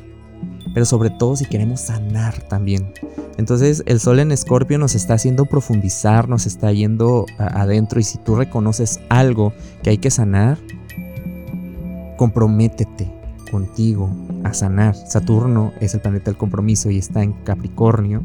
pero 0.75 0.87
sobre 0.87 1.11
todo 1.11 1.37
si 1.37 1.47
queremos 1.47 1.81
sanar 1.81 2.41
también. 2.49 2.93
Entonces, 3.39 3.83
el 3.87 4.01
sol 4.01 4.19
en 4.19 4.33
Escorpio 4.33 4.79
nos 4.79 4.95
está 4.95 5.15
haciendo 5.15 5.47
profundizar, 5.47 6.29
nos 6.29 6.47
está 6.47 6.73
yendo 6.73 7.25
adentro 7.39 8.01
y 8.01 8.03
si 8.03 8.19
tú 8.19 8.35
reconoces 8.35 9.01
algo 9.09 9.53
que 9.83 9.91
hay 9.91 9.99
que 9.99 10.11
sanar, 10.11 10.59
comprométete, 12.17 13.18
contigo 13.51 14.11
a 14.45 14.55
sanar. 14.55 14.95
Saturno 14.95 15.73
es 15.81 15.95
el 15.95 16.01
planeta 16.01 16.31
del 16.31 16.39
compromiso 16.39 16.91
y 16.91 16.99
está 16.99 17.23
en 17.23 17.33
Capricornio 17.33 18.23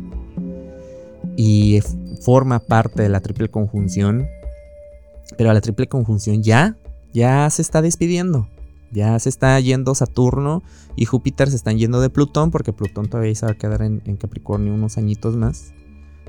y 1.36 1.80
forma 2.22 2.60
parte 2.60 3.04
de 3.04 3.10
la 3.10 3.22
triple 3.22 3.50
conjunción. 3.50 4.28
Pero 5.38 5.54
la 5.54 5.62
triple 5.62 5.88
conjunción 5.88 6.44
ya, 6.44 6.78
ya 7.14 7.50
se 7.50 7.62
está 7.62 7.82
despidiendo. 7.82 8.48
Ya 8.92 9.18
se 9.18 9.30
está 9.30 9.60
yendo 9.60 9.96
Saturno 9.96 10.62
y 10.96 11.06
Júpiter 11.06 11.50
se 11.50 11.56
están 11.56 11.80
yendo 11.80 12.00
de 12.00 12.12
Plutón 12.12 12.52
porque 12.52 12.74
Plutón 12.74 13.08
todavía 13.08 13.34
se 13.34 13.48
va 13.48 13.54
a 13.54 13.58
quedar 13.58 13.82
en, 13.82 14.00
Capricornio 14.18 14.74
unos 14.74 14.98
añitos 14.98 15.36
más. 15.36 15.74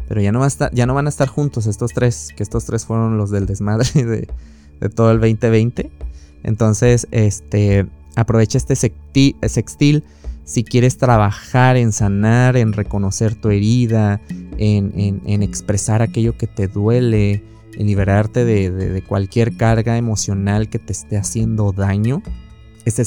Pero 0.09 0.21
ya 0.23 0.33
no, 0.33 0.39
va 0.39 0.47
a 0.47 0.49
estar, 0.49 0.73
ya 0.73 0.87
no 0.87 0.95
van 0.95 1.07
a 1.07 1.11
estar 1.11 1.29
juntos 1.29 1.67
estos 1.67 1.93
tres, 1.93 2.31
que 2.37 2.43
estos 2.43 2.65
tres 2.65 2.87
fueron 2.87 3.19
los 3.19 3.31
del 3.31 3.47
desmadre 3.47 3.89
de, 3.95 4.29
de 4.81 4.89
todo 4.89 5.11
el 5.11 5.21
2020. 5.21 5.91
Entonces, 6.43 7.07
este, 7.11 7.87
Aprovecha 8.17 8.59
este 8.59 8.77
sextil 8.77 10.05
si 10.45 10.63
quieres 10.63 10.99
trabajar 10.99 11.77
en 11.77 11.93
sanar, 11.93 12.57
en 12.57 12.75
reconocer 12.75 13.35
tu 13.35 13.49
herida, 13.49 14.21
en, 14.59 15.43
expresar 15.43 16.03
aquello 16.03 16.37
que 16.37 16.47
te 16.47 16.69
duele, 16.69 17.43
en 17.73 17.87
liberarte 17.87 18.45
de, 18.45 19.03
cualquier 19.09 19.57
carga 19.57 19.97
emocional 19.97 20.69
que 20.69 20.79
te 20.79 20.93
esté 20.93 21.17
haciendo 21.17 21.73
daño. 21.73 22.23
Este 22.85 23.05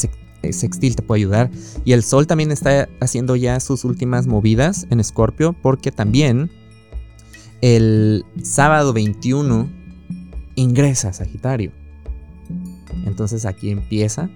sextil 0.52 0.96
te 0.96 1.04
puede 1.04 1.22
ayudar. 1.22 1.52
Y 1.86 1.92
el 1.92 2.02
sol 2.02 2.26
también 2.26 2.52
está 2.52 2.90
haciendo 3.00 3.36
ya 3.36 3.60
sus 3.60 3.86
últimas 3.86 4.26
movidas 4.26 4.88
en 4.90 5.00
Escorpio 5.00 5.54
porque 5.54 5.92
también 5.92 6.50
el 7.62 8.26
sábado 8.42 8.94
21 8.94 9.70
ingresa 10.56 11.14
Sagitario. 11.14 11.72
Entonces 13.06 13.46
aquí 13.46 13.70
empieza 13.70 14.30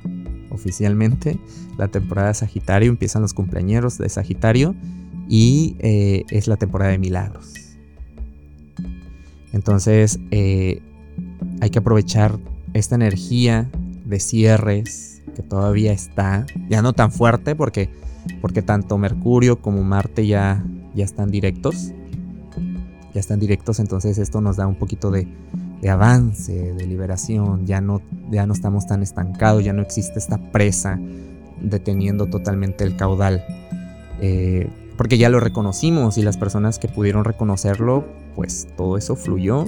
oficialmente 0.51 1.39
la 1.77 1.87
temporada 1.87 2.29
de 2.29 2.33
Sagitario, 2.35 2.89
empiezan 2.89 3.21
los 3.21 3.33
cumpleaños 3.33 3.97
de 3.97 4.09
Sagitario 4.09 4.75
y 5.27 5.75
eh, 5.79 6.23
es 6.29 6.47
la 6.47 6.57
temporada 6.57 6.91
de 6.91 6.97
milagros. 6.97 7.53
Entonces 9.53 10.19
eh, 10.31 10.81
hay 11.59 11.69
que 11.69 11.79
aprovechar 11.79 12.37
esta 12.73 12.95
energía 12.95 13.69
de 14.05 14.19
cierres 14.19 15.21
que 15.35 15.41
todavía 15.41 15.93
está, 15.93 16.45
ya 16.69 16.81
no 16.81 16.93
tan 16.93 17.11
fuerte 17.11 17.55
porque, 17.55 17.89
porque 18.41 18.61
tanto 18.61 18.97
Mercurio 18.97 19.61
como 19.61 19.83
Marte 19.83 20.27
ya, 20.27 20.65
ya 20.93 21.05
están 21.05 21.31
directos. 21.31 21.91
Ya 23.13 23.19
están 23.19 23.41
directos, 23.41 23.81
entonces 23.81 24.17
esto 24.17 24.39
nos 24.39 24.55
da 24.55 24.67
un 24.67 24.75
poquito 24.75 25.11
de, 25.11 25.27
de 25.81 25.89
avance, 25.89 26.73
de 26.73 26.85
liberación, 26.85 27.65
ya 27.65 27.81
no, 27.81 28.01
ya 28.29 28.45
no 28.45 28.53
estamos 28.53 28.85
tan 28.85 29.01
estancados, 29.01 29.63
ya 29.63 29.73
no 29.73 29.81
existe 29.81 30.19
esta 30.19 30.37
presa 30.37 30.99
deteniendo 31.59 32.27
totalmente 32.27 32.83
el 32.83 32.95
caudal. 32.95 33.43
Eh, 34.21 34.69
porque 34.95 35.17
ya 35.17 35.29
lo 35.29 35.39
reconocimos 35.39 36.19
y 36.19 36.21
las 36.21 36.37
personas 36.37 36.77
que 36.77 36.87
pudieron 36.87 37.25
reconocerlo, 37.25 38.05
pues 38.35 38.67
todo 38.77 38.97
eso 38.97 39.15
fluyó 39.15 39.65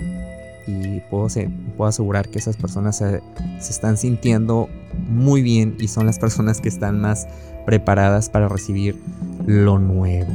y 0.68 1.00
puedo, 1.10 1.28
puedo 1.76 1.90
asegurar 1.90 2.30
que 2.30 2.38
esas 2.38 2.56
personas 2.58 2.98
se, 2.98 3.22
se, 3.60 3.72
están 3.72 3.98
sintiendo 3.98 4.70
muy 5.10 5.42
bien 5.42 5.76
y 5.80 5.88
son 5.88 6.06
las 6.06 6.20
personas 6.20 6.62
que 6.62 6.70
están 6.70 7.02
más 7.02 7.28
preparadas 7.66 8.30
para 8.30 8.48
recibir 8.48 8.96
lo 9.48 9.80
nuevo. 9.80 10.32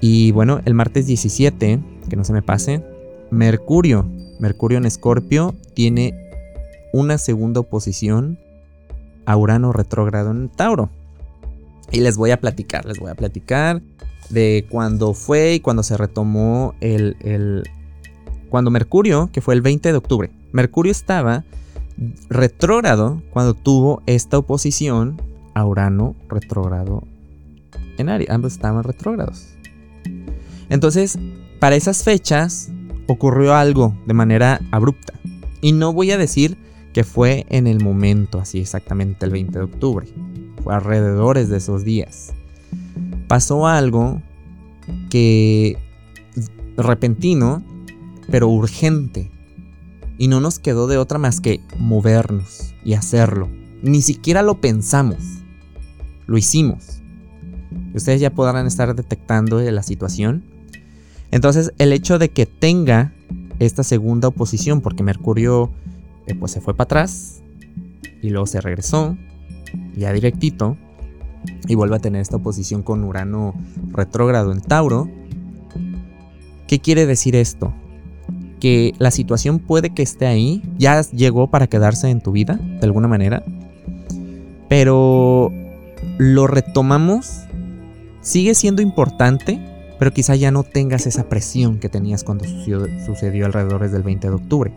Y 0.00 0.32
bueno, 0.32 0.60
el 0.64 0.74
martes 0.74 1.06
17, 1.06 1.78
que 2.08 2.16
no 2.16 2.24
se 2.24 2.32
me 2.32 2.42
pase, 2.42 2.82
Mercurio 3.30 4.06
Mercurio 4.40 4.78
en 4.78 4.86
Escorpio 4.86 5.54
tiene 5.74 6.14
una 6.92 7.18
segunda 7.18 7.60
oposición 7.60 8.38
a 9.26 9.36
Urano 9.36 9.72
retrógrado 9.72 10.30
en 10.30 10.48
Tauro. 10.48 10.90
Y 11.92 12.00
les 12.00 12.16
voy 12.16 12.30
a 12.30 12.40
platicar, 12.40 12.84
les 12.84 12.98
voy 12.98 13.10
a 13.10 13.14
platicar 13.14 13.82
de 14.30 14.66
cuando 14.70 15.12
fue 15.14 15.54
y 15.54 15.60
cuando 15.60 15.82
se 15.82 15.96
retomó 15.96 16.74
el, 16.80 17.16
el 17.20 17.64
cuando 18.48 18.70
Mercurio, 18.70 19.30
que 19.32 19.40
fue 19.40 19.54
el 19.54 19.62
20 19.62 19.92
de 19.92 19.98
octubre, 19.98 20.30
Mercurio 20.52 20.90
estaba 20.92 21.44
retrógrado 22.28 23.22
cuando 23.30 23.54
tuvo 23.54 24.02
esta 24.06 24.38
oposición 24.38 25.20
a 25.54 25.64
Urano 25.66 26.14
retrógrado 26.28 27.04
en 27.98 28.08
Aries. 28.08 28.30
Ambos 28.30 28.52
estaban 28.54 28.84
retrógrados. 28.84 29.48
Entonces, 30.70 31.18
para 31.58 31.76
esas 31.76 32.04
fechas 32.04 32.70
ocurrió 33.10 33.54
algo 33.54 33.94
de 34.06 34.14
manera 34.14 34.60
abrupta. 34.70 35.14
Y 35.60 35.72
no 35.72 35.92
voy 35.92 36.10
a 36.10 36.18
decir 36.18 36.56
que 36.92 37.04
fue 37.04 37.46
en 37.48 37.66
el 37.66 37.82
momento, 37.82 38.40
así 38.40 38.60
exactamente 38.60 39.26
el 39.26 39.32
20 39.32 39.58
de 39.58 39.64
octubre. 39.64 40.06
Fue 40.62 40.74
alrededor 40.74 41.44
de 41.44 41.56
esos 41.56 41.84
días. 41.84 42.32
Pasó 43.28 43.66
algo 43.66 44.22
que 45.08 45.76
repentino, 46.76 47.62
pero 48.30 48.48
urgente. 48.48 49.30
Y 50.18 50.28
no 50.28 50.40
nos 50.40 50.58
quedó 50.58 50.86
de 50.86 50.98
otra 50.98 51.18
más 51.18 51.40
que 51.40 51.60
movernos 51.78 52.74
y 52.84 52.94
hacerlo. 52.94 53.48
Ni 53.82 54.02
siquiera 54.02 54.42
lo 54.42 54.60
pensamos. 54.60 55.18
Lo 56.26 56.36
hicimos. 56.36 57.00
Ustedes 57.94 58.20
ya 58.20 58.30
podrán 58.30 58.66
estar 58.66 58.94
detectando 58.94 59.60
la 59.60 59.82
situación. 59.82 60.44
Entonces, 61.30 61.72
el 61.78 61.92
hecho 61.92 62.18
de 62.18 62.30
que 62.30 62.46
tenga 62.46 63.12
esta 63.58 63.82
segunda 63.82 64.28
oposición, 64.28 64.80
porque 64.80 65.02
Mercurio 65.02 65.70
eh, 66.26 66.34
pues 66.34 66.52
se 66.52 66.60
fue 66.60 66.74
para 66.74 66.84
atrás 66.84 67.42
y 68.22 68.30
luego 68.30 68.46
se 68.46 68.60
regresó, 68.60 69.16
ya 69.96 70.12
directito, 70.12 70.76
y 71.68 71.74
vuelve 71.74 71.96
a 71.96 72.00
tener 72.00 72.20
esta 72.20 72.36
oposición 72.36 72.82
con 72.82 73.04
Urano 73.04 73.54
retrógrado 73.92 74.52
en 74.52 74.60
Tauro. 74.60 75.08
¿Qué 76.66 76.80
quiere 76.80 77.06
decir 77.06 77.36
esto? 77.36 77.72
Que 78.60 78.94
la 78.98 79.10
situación 79.10 79.58
puede 79.58 79.90
que 79.90 80.02
esté 80.02 80.26
ahí, 80.26 80.62
ya 80.78 81.00
llegó 81.02 81.48
para 81.48 81.66
quedarse 81.66 82.10
en 82.10 82.20
tu 82.20 82.32
vida, 82.32 82.54
de 82.54 82.86
alguna 82.86 83.08
manera, 83.08 83.42
pero 84.68 85.52
lo 86.18 86.46
retomamos, 86.46 87.40
sigue 88.20 88.54
siendo 88.54 88.82
importante, 88.82 89.58
pero 90.00 90.14
quizá 90.14 90.34
ya 90.34 90.50
no 90.50 90.62
tengas 90.62 91.06
esa 91.06 91.28
presión 91.28 91.78
que 91.78 91.90
tenías 91.90 92.24
cuando 92.24 92.46
sucedió, 93.04 93.44
alrededor 93.44 93.86
del 93.90 94.02
20 94.02 94.28
de 94.28 94.34
octubre. 94.34 94.72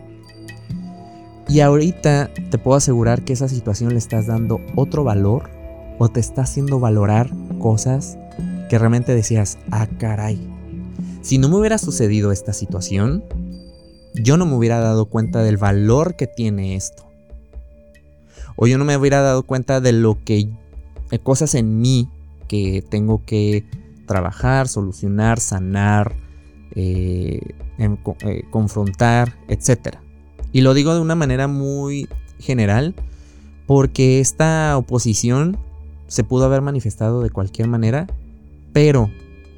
Y 1.48 1.60
ahorita 1.60 2.30
te 2.50 2.58
puedo 2.58 2.76
asegurar 2.76 3.22
que 3.24 3.32
esa 3.32 3.48
situación 3.48 3.94
le 3.94 3.98
estás 3.98 4.26
dando 4.26 4.60
otro 4.76 5.02
valor 5.02 5.48
o 5.98 6.10
te 6.10 6.20
está 6.20 6.42
haciendo 6.42 6.78
valorar 6.78 7.30
cosas 7.58 8.18
que 8.68 8.78
realmente 8.78 9.14
decías, 9.14 9.56
ah 9.70 9.86
caray, 9.98 10.38
si 11.22 11.38
no 11.38 11.48
me 11.48 11.56
hubiera 11.56 11.78
sucedido 11.78 12.30
esta 12.30 12.52
situación, 12.52 13.24
yo 14.12 14.36
no 14.36 14.44
me 14.44 14.56
hubiera 14.56 14.78
dado 14.78 15.06
cuenta 15.06 15.42
del 15.42 15.56
valor 15.56 16.16
que 16.16 16.26
tiene 16.26 16.76
esto. 16.76 17.06
O 18.56 18.66
yo 18.66 18.76
no 18.76 18.84
me 18.84 18.94
hubiera 18.94 19.22
dado 19.22 19.42
cuenta 19.44 19.80
de 19.80 19.92
lo 19.92 20.22
que, 20.22 20.50
cosas 21.22 21.54
en 21.54 21.80
mí 21.80 22.10
que 22.46 22.84
tengo 22.86 23.24
que 23.24 23.64
trabajar, 24.06 24.68
solucionar, 24.68 25.40
sanar, 25.40 26.14
eh, 26.74 27.40
eh, 27.78 28.42
confrontar, 28.50 29.36
etc. 29.48 29.96
Y 30.52 30.60
lo 30.60 30.74
digo 30.74 30.94
de 30.94 31.00
una 31.00 31.14
manera 31.14 31.48
muy 31.48 32.08
general 32.38 32.94
porque 33.66 34.20
esta 34.20 34.76
oposición 34.76 35.56
se 36.06 36.24
pudo 36.24 36.44
haber 36.44 36.60
manifestado 36.60 37.22
de 37.22 37.30
cualquier 37.30 37.68
manera, 37.68 38.06
pero, 38.72 39.10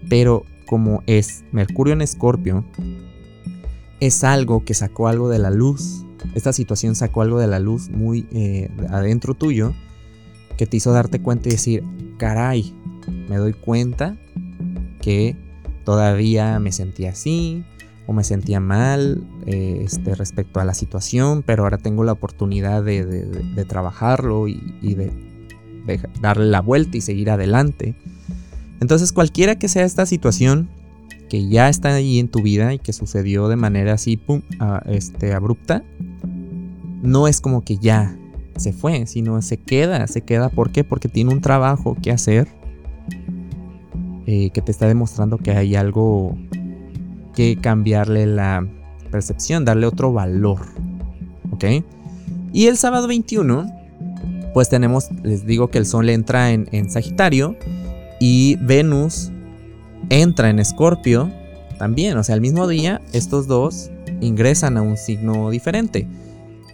pero 0.08 0.44
como 0.66 1.02
es 1.06 1.44
Mercurio 1.52 1.92
en 1.94 2.02
Escorpio, 2.02 2.64
es 4.00 4.24
algo 4.24 4.64
que 4.64 4.74
sacó 4.74 5.08
algo 5.08 5.28
de 5.28 5.38
la 5.38 5.50
luz. 5.50 6.04
Esta 6.34 6.52
situación 6.52 6.94
sacó 6.94 7.22
algo 7.22 7.38
de 7.38 7.46
la 7.46 7.58
luz 7.58 7.88
muy 7.88 8.28
eh, 8.32 8.70
adentro 8.90 9.34
tuyo 9.34 9.74
que 10.56 10.66
te 10.66 10.76
hizo 10.76 10.92
darte 10.92 11.20
cuenta 11.20 11.48
y 11.48 11.52
decir, 11.52 11.84
caray, 12.18 12.74
me 13.28 13.36
doy 13.36 13.52
cuenta 13.52 14.16
que 15.00 15.36
todavía 15.84 16.58
me 16.58 16.72
sentía 16.72 17.10
así 17.10 17.64
o 18.06 18.12
me 18.12 18.24
sentía 18.24 18.60
mal 18.60 19.24
eh, 19.46 19.82
este, 19.84 20.14
respecto 20.14 20.60
a 20.60 20.64
la 20.64 20.74
situación, 20.74 21.42
pero 21.44 21.64
ahora 21.64 21.78
tengo 21.78 22.04
la 22.04 22.12
oportunidad 22.12 22.82
de, 22.82 23.64
trabajarlo 23.68 24.48
y, 24.48 24.60
de, 24.94 25.10
darle 26.20 26.46
la 26.46 26.60
vuelta 26.60 26.96
y 26.96 27.00
seguir 27.00 27.30
adelante. 27.30 27.94
Entonces 28.80 29.12
cualquiera 29.12 29.58
que 29.58 29.68
sea 29.68 29.84
esta 29.84 30.06
situación 30.06 30.68
que 31.28 31.48
ya 31.48 31.68
está 31.68 31.94
ahí 31.94 32.18
en 32.20 32.28
tu 32.28 32.42
vida 32.42 32.72
y 32.74 32.78
que 32.78 32.92
sucedió 32.92 33.48
de 33.48 33.56
manera 33.56 33.94
así 33.94 34.20
este, 34.86 35.32
abrupta, 35.32 35.82
no 37.02 37.26
es 37.26 37.40
como 37.40 37.64
que 37.64 37.78
ya 37.78 38.16
se 38.56 38.72
fue, 38.72 39.06
sino 39.06 39.40
se 39.42 39.56
queda, 39.56 40.06
se 40.06 40.22
queda. 40.22 40.48
¿Por 40.48 40.70
qué? 40.70 40.84
Porque 40.84 41.08
tiene 41.08 41.32
un 41.32 41.40
trabajo 41.40 41.96
que 42.00 42.10
hacer 42.10 42.48
eh, 44.26 44.50
que 44.50 44.60
te 44.60 44.72
está 44.72 44.86
demostrando 44.88 45.38
que 45.38 45.52
hay 45.52 45.76
algo 45.76 46.36
que 47.34 47.56
cambiarle 47.60 48.26
la 48.26 48.66
percepción, 49.10 49.64
darle 49.64 49.86
otro 49.86 50.12
valor. 50.12 50.60
¿Ok? 51.52 51.64
Y 52.52 52.66
el 52.66 52.76
sábado 52.76 53.06
21, 53.06 53.70
pues 54.52 54.68
tenemos, 54.68 55.10
les 55.22 55.46
digo 55.46 55.68
que 55.68 55.78
el 55.78 55.86
Sol 55.86 56.08
entra 56.08 56.50
en, 56.50 56.68
en 56.72 56.90
Sagitario 56.90 57.56
y 58.18 58.56
Venus 58.56 59.30
entra 60.08 60.50
en 60.50 60.58
Escorpio 60.58 61.30
también. 61.78 62.16
O 62.16 62.24
sea, 62.24 62.34
el 62.34 62.40
mismo 62.40 62.66
día, 62.66 63.00
estos 63.12 63.46
dos 63.46 63.90
ingresan 64.20 64.76
a 64.76 64.82
un 64.82 64.96
signo 64.96 65.50
diferente. 65.50 66.08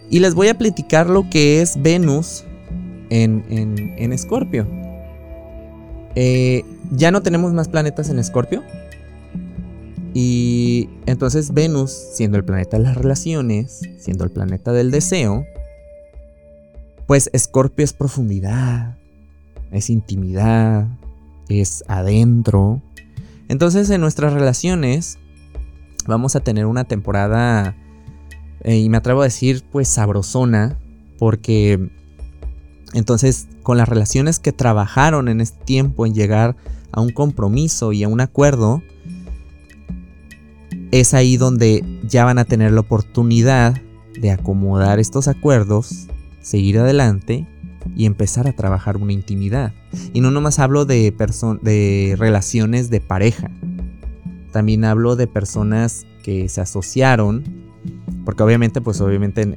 Y 0.09 0.19
les 0.19 0.33
voy 0.33 0.47
a 0.47 0.57
platicar 0.57 1.09
lo 1.09 1.29
que 1.29 1.61
es 1.61 1.81
Venus 1.81 2.45
en, 3.09 3.43
en, 3.49 3.93
en 3.97 4.13
Escorpio. 4.13 4.65
Eh, 6.15 6.63
ya 6.91 7.11
no 7.11 7.21
tenemos 7.21 7.53
más 7.53 7.67
planetas 7.67 8.09
en 8.09 8.19
Escorpio. 8.19 8.63
Y 10.13 10.89
entonces 11.05 11.53
Venus, 11.53 11.91
siendo 11.91 12.37
el 12.37 12.45
planeta 12.45 12.77
de 12.77 12.83
las 12.83 12.95
relaciones, 12.95 13.81
siendo 13.97 14.23
el 14.23 14.31
planeta 14.31 14.71
del 14.71 14.91
deseo, 14.91 15.45
pues 17.07 17.29
Escorpio 17.33 17.83
es 17.83 17.93
profundidad, 17.93 18.97
es 19.71 19.89
intimidad, 19.89 20.87
es 21.49 21.83
adentro. 21.87 22.81
Entonces 23.49 23.89
en 23.89 24.01
nuestras 24.01 24.33
relaciones 24.33 25.17
vamos 26.07 26.35
a 26.35 26.41
tener 26.41 26.65
una 26.67 26.83
temporada, 26.83 27.75
eh, 28.63 28.77
y 28.77 28.89
me 28.89 28.97
atrevo 28.97 29.21
a 29.21 29.25
decir, 29.25 29.63
pues 29.71 29.87
sabrosona, 29.87 30.77
porque 31.17 31.89
entonces, 32.93 33.47
con 33.63 33.77
las 33.77 33.89
relaciones 33.89 34.39
que 34.39 34.51
trabajaron 34.51 35.27
en 35.27 35.41
este 35.41 35.63
tiempo 35.65 36.05
en 36.05 36.13
llegar 36.13 36.55
a 36.91 37.01
un 37.01 37.09
compromiso 37.09 37.91
y 37.91 38.03
a 38.03 38.07
un 38.07 38.21
acuerdo, 38.21 38.83
es 40.91 41.15
ahí 41.15 41.37
donde 41.37 41.83
ya 42.03 42.23
van 42.23 42.37
a 42.37 42.45
tener 42.45 42.71
la 42.71 42.81
oportunidad 42.81 43.81
de 44.19 44.29
acomodar 44.29 44.99
estos 44.99 45.27
acuerdos, 45.27 46.07
seguir 46.41 46.77
adelante 46.77 47.47
y 47.95 48.05
empezar 48.05 48.47
a 48.47 48.55
trabajar 48.55 48.97
una 48.97 49.11
intimidad. 49.11 49.73
Y 50.13 50.21
no 50.21 50.29
nomás 50.29 50.59
hablo 50.59 50.85
de, 50.85 51.13
de 51.61 52.15
relaciones 52.17 52.91
de 52.91 53.01
pareja, 53.01 53.49
también 54.51 54.85
hablo 54.85 55.15
de 55.15 55.25
personas 55.25 56.05
que 56.21 56.47
se 56.47 56.61
asociaron, 56.61 57.43
porque 58.23 58.43
obviamente, 58.43 58.79
pues 58.79 59.01
obviamente 59.01 59.51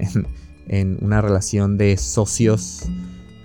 en 0.69 0.99
una 1.03 1.21
relación 1.21 1.77
de 1.77 1.99
socios, 1.99 2.89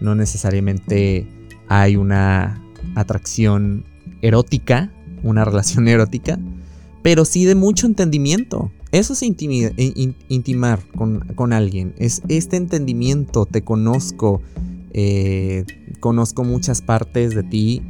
no 0.02 0.16
necesariamente 0.16 1.28
hay 1.68 1.96
una 1.96 2.62
atracción 2.96 3.86
erótica, 4.22 4.92
una 5.24 5.46
relación 5.46 5.88
erótica, 5.88 6.38
pero 7.02 7.26
sí 7.26 7.46
de 7.46 7.56
mucho 7.56 7.88
entendimiento. 7.88 8.72
Eso 8.92 9.14
es 9.14 9.22
intimar 9.24 10.80
con, 10.96 11.54
alguien, 11.54 11.94
es 11.98 12.22
este 12.28 12.58
entendimiento, 12.58 13.46
te 13.46 13.62
conozco, 13.62 14.42
eh, 14.92 15.64
conozco 16.02 16.44
muchas 16.44 16.82
partes 16.82 17.34
de 17.34 17.44
ti, 17.44 17.82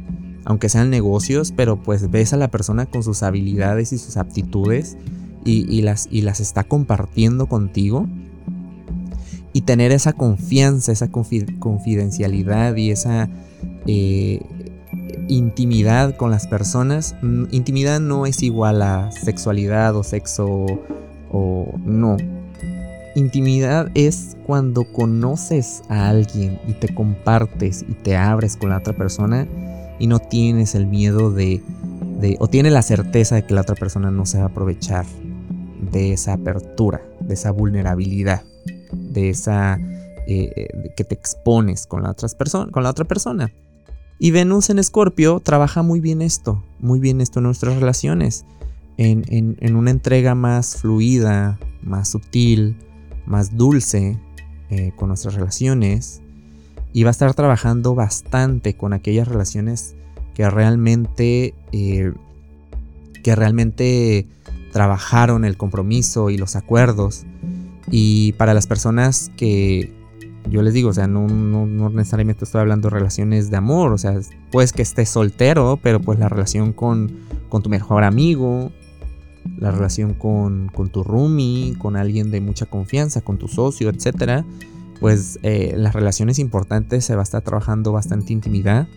aunque 0.44 0.68
sean 0.68 0.90
negocios, 0.90 1.52
pero 1.56 1.82
pues 1.82 2.08
ves 2.08 2.32
a 2.34 2.36
la 2.36 2.52
persona 2.52 2.86
con 2.86 3.02
sus 3.02 3.24
habilidades 3.24 3.92
y 3.92 3.98
sus 3.98 4.16
aptitudes 4.16 4.96
y, 5.44 5.82
las, 5.82 6.06
y 6.08 6.22
las 6.22 6.38
está 6.38 6.62
compartiendo 6.62 7.46
contigo 7.46 8.06
y 9.52 9.62
tener 9.62 9.92
esa 9.92 10.12
confianza, 10.12 10.92
esa 10.92 11.10
confidencialidad 11.10 12.74
y 12.76 12.90
esa 12.90 13.28
eh, 13.86 14.40
intimidad 15.28 16.16
con 16.16 16.30
las 16.30 16.46
personas. 16.46 17.14
Mm, 17.22 17.44
intimidad 17.50 18.00
no 18.00 18.26
es 18.26 18.42
igual 18.42 18.82
a 18.82 19.10
sexualidad 19.12 19.94
o 19.96 20.02
sexo 20.02 20.66
o 21.30 21.74
no. 21.84 22.16
Intimidad 23.14 23.90
es 23.94 24.36
cuando 24.46 24.84
conoces 24.84 25.82
a 25.88 26.08
alguien 26.08 26.58
y 26.66 26.72
te 26.72 26.94
compartes 26.94 27.84
y 27.86 27.92
te 27.92 28.16
abres 28.16 28.56
con 28.56 28.70
la 28.70 28.78
otra 28.78 28.94
persona 28.94 29.46
y 29.98 30.06
no 30.06 30.18
tienes 30.18 30.74
el 30.74 30.86
miedo 30.86 31.30
de, 31.30 31.62
de, 32.20 32.36
o 32.40 32.48
tienes 32.48 32.72
la 32.72 32.80
certeza 32.80 33.34
de 33.34 33.44
que 33.44 33.52
la 33.52 33.60
otra 33.60 33.74
persona 33.74 34.10
no 34.10 34.24
se 34.24 34.38
va 34.38 34.44
a 34.44 34.46
aprovechar 34.46 35.04
de 35.92 36.14
esa 36.14 36.32
apertura, 36.32 37.02
de 37.20 37.34
esa 37.34 37.50
vulnerabilidad, 37.50 38.44
de 38.92 39.30
esa 39.30 39.78
eh, 40.26 40.52
eh, 40.54 40.92
que 40.96 41.02
te 41.02 41.14
expones 41.14 41.86
con 41.86 42.04
la, 42.04 42.10
otra 42.10 42.28
con 42.70 42.82
la 42.84 42.90
otra 42.90 43.04
persona. 43.04 43.52
Y 44.20 44.30
Venus 44.30 44.70
en 44.70 44.78
Escorpio 44.78 45.40
trabaja 45.40 45.82
muy 45.82 46.00
bien 46.00 46.22
esto, 46.22 46.62
muy 46.78 47.00
bien 47.00 47.20
esto 47.20 47.40
en 47.40 47.44
nuestras 47.44 47.74
relaciones, 47.74 48.44
en, 48.98 49.74
una 49.74 49.90
entrega 49.90 50.36
más 50.36 50.76
fluida, 50.76 51.58
más 51.82 52.10
sutil, 52.10 52.76
más 53.26 53.56
dulce 53.56 54.16
eh, 54.70 54.92
con 54.94 55.08
nuestras 55.08 55.34
relaciones. 55.34 56.22
Y 56.92 57.02
va 57.02 57.10
a 57.10 57.12
estar 57.12 57.34
trabajando 57.34 57.96
bastante 57.96 58.76
con 58.76 58.92
aquellas 58.92 59.26
relaciones 59.26 59.96
que 60.34 60.48
realmente, 60.48 61.54
que 61.72 63.34
realmente 63.34 64.28
trabajaron 64.72 65.44
el 65.44 65.56
compromiso 65.56 66.30
y 66.30 66.38
los 66.38 66.54
acuerdos. 66.54 67.24
Y 67.90 68.32
para 68.32 68.54
las 68.54 68.66
personas 68.66 69.30
que, 69.36 69.92
yo 70.50 70.62
les 70.62 70.74
digo, 70.74 70.90
o 70.90 70.92
sea, 70.92 71.06
no, 71.06 71.26
no, 71.28 71.90
necesariamente 71.90 72.44
estoy 72.44 72.60
hablando 72.60 72.88
de 72.88 72.94
relaciones 72.94 73.50
de 73.50 73.56
amor, 73.56 73.92
o 73.92 73.98
sea, 73.98 74.18
pues 74.50 74.72
que 74.72 74.82
estés 74.82 75.08
soltero, 75.08 75.78
pero 75.82 76.00
pues 76.00 76.18
la 76.18 76.28
relación 76.28 76.72
con, 76.72 77.12
con 77.48 77.62
tu 77.62 77.70
mejor 77.70 78.04
amigo, 78.04 78.72
la 79.58 79.70
relación 79.70 80.14
con, 80.14 80.68
con, 80.74 80.88
tu 80.88 81.02
roomie, 81.02 81.74
con 81.78 81.96
alguien 81.96 82.30
de 82.30 82.40
mucha 82.40 82.66
confianza, 82.66 83.20
con 83.20 83.38
tu 83.38 83.48
socio, 83.48 83.88
etcétera, 83.88 84.44
pues 85.00 85.38
eh, 85.42 85.74
las 85.76 85.94
relaciones 85.94 86.38
importantes 86.38 87.04
se 87.04 87.14
va 87.14 87.22
a 87.22 87.24
estar 87.24 87.42
trabajando 87.42 87.92
bastante 87.92 88.32
intimidad. 88.32 88.88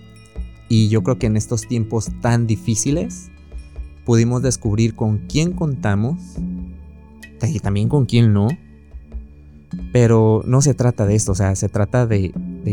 Y 0.67 0.89
yo 0.89 1.04
creo 1.04 1.19
que 1.19 1.28
en 1.28 1.38
estos 1.38 1.67
tiempos 1.67 2.12
tan 2.21 2.48
difíciles 2.48 3.30
pudimos 4.04 4.41
descubrir 4.41 4.95
con 4.95 5.19
quién 5.28 5.52
contamos 5.52 6.17
y 7.43 7.60
también 7.60 7.89
con 7.89 8.06
quién 8.06 8.34
no 8.34 8.48
pero 9.91 10.41
no 10.45 10.62
se 10.62 10.73
trata 10.73 11.06
de 11.06 11.15
esto, 11.15 11.32
o 11.32 11.36
sea, 11.36 11.56
se 11.56 11.69
trata 11.69 12.06
de, 12.06 12.32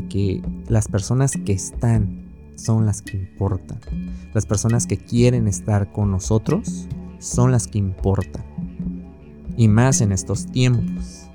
que 0.08 0.42
las 0.68 0.88
personas 0.88 1.32
que 1.32 1.52
están 1.52 2.22
son 2.56 2.86
las 2.86 3.02
que 3.02 3.16
importan. 3.16 3.78
Las 4.34 4.46
personas 4.46 4.86
que 4.86 4.96
quieren 4.96 5.48
estar 5.48 5.92
con 5.92 6.10
nosotros 6.10 6.88
son 7.18 7.52
las 7.52 7.66
que 7.66 7.78
importan. 7.78 8.44
Y 9.56 9.68
más 9.68 10.00
en 10.00 10.12
estos 10.12 10.46
tiempos. 10.46 11.28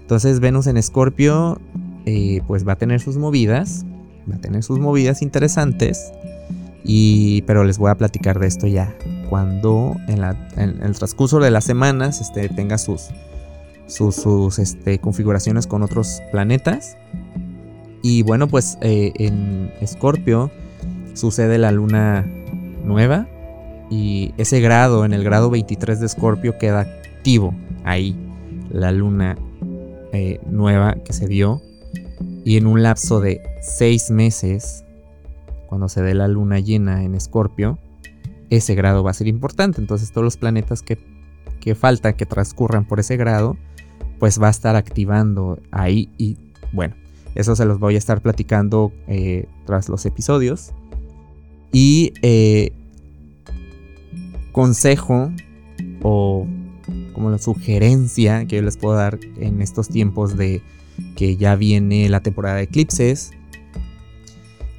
Entonces 0.00 0.40
Venus 0.40 0.66
en 0.66 0.76
Escorpio 0.76 1.60
eh, 2.06 2.42
pues 2.46 2.66
va 2.66 2.72
a 2.72 2.76
tener 2.76 3.00
sus 3.00 3.16
movidas, 3.16 3.84
va 4.30 4.36
a 4.36 4.40
tener 4.40 4.62
sus 4.62 4.78
movidas 4.78 5.22
interesantes. 5.22 6.12
Y, 6.84 7.42
pero 7.42 7.64
les 7.64 7.78
voy 7.78 7.90
a 7.90 7.94
platicar 7.94 8.40
de 8.40 8.48
esto 8.48 8.66
ya 8.66 8.92
cuando 9.32 9.96
en, 10.08 10.22
el 10.82 10.92
transcurso 10.92 11.40
de 11.40 11.50
las 11.50 11.64
semanas 11.64 12.20
este, 12.20 12.50
tenga 12.50 12.76
sus, 12.76 13.08
sus, 13.86 14.58
este, 14.58 14.98
configuraciones 14.98 15.66
con 15.66 15.82
otros 15.82 16.20
planetas. 16.30 16.96
Y 18.02 18.22
bueno, 18.22 18.48
pues 18.48 18.78
eh, 18.80 19.12
en 19.16 19.72
Escorpio 19.80 20.50
sucede 21.14 21.58
la 21.58 21.70
luna 21.70 22.26
nueva 22.84 23.28
y 23.90 24.32
ese 24.38 24.60
grado, 24.60 25.04
en 25.04 25.12
el 25.12 25.22
grado 25.22 25.50
23 25.50 26.00
de 26.00 26.06
Escorpio, 26.06 26.56
queda 26.56 26.80
activo 26.80 27.54
ahí 27.84 28.16
la 28.70 28.90
luna 28.90 29.36
eh, 30.12 30.40
nueva 30.46 30.94
que 31.04 31.12
se 31.12 31.28
dio. 31.28 31.60
Y 32.42 32.56
en 32.56 32.66
un 32.66 32.82
lapso 32.82 33.20
de 33.20 33.42
seis 33.60 34.10
meses, 34.10 34.84
cuando 35.66 35.90
se 35.90 36.02
dé 36.02 36.14
la 36.14 36.26
luna 36.26 36.58
llena 36.58 37.04
en 37.04 37.14
Escorpio, 37.14 37.78
ese 38.48 38.74
grado 38.74 39.04
va 39.04 39.10
a 39.10 39.14
ser 39.14 39.28
importante. 39.28 39.80
Entonces 39.80 40.10
todos 40.10 40.24
los 40.24 40.36
planetas 40.38 40.82
que, 40.82 40.98
que 41.60 41.74
que 41.74 42.26
transcurran 42.26 42.86
por 42.86 42.98
ese 42.98 43.16
grado, 43.16 43.58
pues 44.22 44.40
va 44.40 44.46
a 44.46 44.50
estar 44.52 44.76
activando 44.76 45.58
ahí 45.72 46.08
y 46.16 46.36
bueno, 46.72 46.94
eso 47.34 47.56
se 47.56 47.64
los 47.64 47.80
voy 47.80 47.96
a 47.96 47.98
estar 47.98 48.22
platicando 48.22 48.92
eh, 49.08 49.48
tras 49.66 49.88
los 49.88 50.06
episodios. 50.06 50.70
Y 51.72 52.12
eh, 52.22 52.70
consejo 54.52 55.32
o 56.02 56.46
como 57.14 57.30
la 57.30 57.38
sugerencia 57.38 58.46
que 58.46 58.54
yo 58.54 58.62
les 58.62 58.76
puedo 58.76 58.94
dar 58.94 59.18
en 59.40 59.60
estos 59.60 59.88
tiempos 59.88 60.36
de 60.36 60.62
que 61.16 61.36
ya 61.36 61.56
viene 61.56 62.08
la 62.08 62.22
temporada 62.22 62.58
de 62.58 62.62
eclipses, 62.62 63.32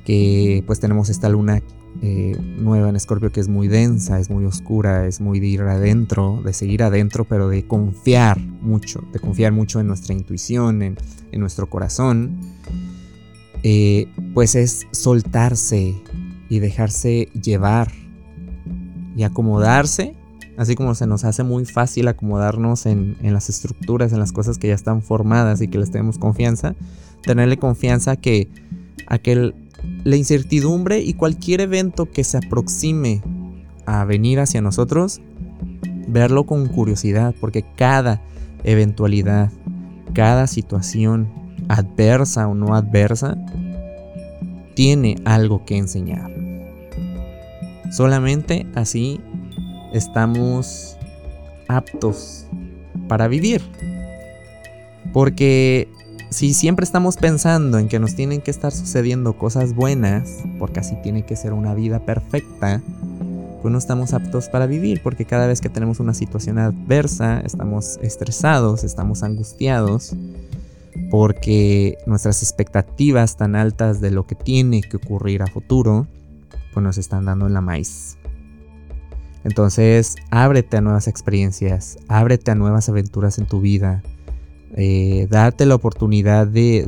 que 0.05 0.63
pues 0.65 0.79
tenemos 0.79 1.09
esta 1.09 1.27
luna 1.27 1.61
eh, 2.01 2.35
nueva 2.57 2.89
en 2.89 2.95
Escorpio 2.95 3.31
que 3.31 3.39
es 3.39 3.47
muy 3.47 3.67
densa, 3.67 4.19
es 4.19 4.29
muy 4.29 4.45
oscura, 4.45 5.07
es 5.07 5.21
muy 5.21 5.39
de 5.39 5.47
ir 5.47 5.61
adentro, 5.61 6.41
de 6.43 6.53
seguir 6.53 6.83
adentro, 6.83 7.25
pero 7.25 7.49
de 7.49 7.65
confiar 7.65 8.39
mucho, 8.39 9.03
de 9.13 9.19
confiar 9.19 9.51
mucho 9.51 9.79
en 9.79 9.87
nuestra 9.87 10.13
intuición, 10.13 10.81
en, 10.81 10.97
nuestro 11.33 11.67
corazón, 11.69 12.39
eh, 13.63 14.07
pues 14.33 14.55
es 14.55 14.85
soltarse 14.91 15.95
y 16.49 16.59
dejarse 16.59 17.29
llevar 17.41 17.91
y 19.15 19.23
acomodarse, 19.23 20.15
así 20.57 20.75
como 20.75 20.95
se 20.95 21.07
nos 21.07 21.23
hace 21.23 21.43
muy 21.43 21.65
fácil 21.65 22.07
acomodarnos 22.07 22.85
en, 22.85 23.17
en 23.21 23.33
las 23.33 23.49
estructuras, 23.49 24.13
en 24.13 24.19
las 24.19 24.31
cosas 24.31 24.57
que 24.57 24.67
ya 24.67 24.75
están 24.75 25.01
formadas 25.01 25.61
y 25.61 25.67
que 25.67 25.79
les 25.79 25.89
tenemos 25.89 26.17
confianza, 26.17 26.75
tenerle 27.23 27.57
confianza 27.57 28.15
que 28.15 28.49
aquel 29.07 29.55
la 30.03 30.15
incertidumbre 30.15 30.99
y 30.99 31.13
cualquier 31.13 31.61
evento 31.61 32.09
que 32.11 32.23
se 32.23 32.37
aproxime 32.37 33.21
a 33.85 34.03
venir 34.05 34.39
hacia 34.39 34.61
nosotros, 34.61 35.21
verlo 36.07 36.45
con 36.45 36.67
curiosidad, 36.67 37.33
porque 37.39 37.63
cada 37.75 38.21
eventualidad, 38.63 39.51
cada 40.13 40.47
situación, 40.47 41.27
adversa 41.69 42.47
o 42.47 42.55
no 42.55 42.75
adversa, 42.75 43.37
tiene 44.75 45.15
algo 45.25 45.65
que 45.65 45.77
enseñar. 45.77 46.31
Solamente 47.91 48.65
así 48.75 49.21
estamos 49.93 50.97
aptos 51.67 52.47
para 53.07 53.27
vivir. 53.27 53.61
Porque 55.11 55.87
si 56.33 56.53
siempre 56.53 56.83
estamos 56.83 57.15
pensando 57.15 57.77
en 57.77 57.87
que 57.87 57.99
nos 57.99 58.15
tienen 58.15 58.41
que 58.41 58.51
estar 58.51 58.71
sucediendo 58.71 59.37
cosas 59.37 59.73
buenas, 59.73 60.39
porque 60.59 60.79
así 60.79 60.95
tiene 61.03 61.25
que 61.25 61.35
ser 61.35 61.53
una 61.53 61.73
vida 61.73 61.99
perfecta, 61.99 62.81
pues 63.61 63.71
no 63.71 63.77
estamos 63.77 64.13
aptos 64.13 64.49
para 64.49 64.65
vivir, 64.65 65.01
porque 65.01 65.25
cada 65.25 65.47
vez 65.47 65.61
que 65.61 65.69
tenemos 65.69 65.99
una 65.99 66.13
situación 66.13 66.57
adversa, 66.57 67.39
estamos 67.39 67.97
estresados, 68.01 68.83
estamos 68.83 69.23
angustiados, 69.23 70.15
porque 71.09 71.97
nuestras 72.05 72.41
expectativas 72.41 73.37
tan 73.37 73.55
altas 73.55 74.01
de 74.01 74.11
lo 74.11 74.25
que 74.25 74.35
tiene 74.35 74.81
que 74.81 74.97
ocurrir 74.97 75.43
a 75.43 75.47
futuro, 75.47 76.07
pues 76.73 76.83
nos 76.83 76.97
están 76.97 77.25
dando 77.25 77.47
en 77.47 77.53
la 77.53 77.61
maíz. 77.61 78.17
Entonces, 79.43 80.15
ábrete 80.31 80.77
a 80.77 80.81
nuevas 80.81 81.07
experiencias, 81.07 81.97
ábrete 82.07 82.51
a 82.51 82.55
nuevas 82.55 82.89
aventuras 82.89 83.37
en 83.37 83.45
tu 83.45 83.61
vida, 83.61 84.01
eh, 84.75 85.27
darte 85.29 85.65
la 85.65 85.75
oportunidad 85.75 86.47
de, 86.47 86.83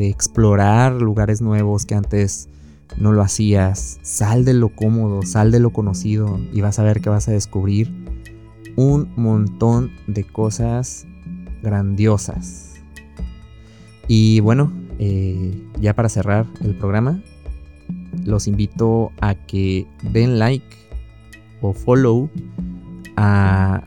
explorar 0.00 0.92
lugares 0.94 1.40
nuevos 1.40 1.86
que 1.86 1.94
antes 1.94 2.48
no 2.96 3.12
lo 3.12 3.22
hacías. 3.22 3.98
Sal 4.02 4.44
de 4.44 4.54
lo 4.54 4.70
cómodo, 4.70 5.22
sal 5.22 5.52
de 5.52 5.60
lo 5.60 5.70
conocido 5.70 6.40
y 6.52 6.60
vas 6.60 6.78
a 6.78 6.82
ver 6.82 7.00
que 7.00 7.10
vas 7.10 7.28
a 7.28 7.32
descubrir 7.32 7.92
un 8.76 9.12
montón 9.16 9.92
de 10.06 10.24
cosas 10.24 11.06
grandiosas. 11.62 12.74
Y 14.08 14.40
bueno, 14.40 14.72
eh, 14.98 15.64
ya 15.80 15.94
para 15.94 16.08
cerrar 16.08 16.46
el 16.60 16.74
programa, 16.74 17.22
los 18.24 18.48
invito 18.48 19.12
a 19.20 19.34
que 19.34 19.86
den 20.12 20.38
like 20.38 20.66
o 21.60 21.72
follow 21.72 22.30
a 23.16 23.82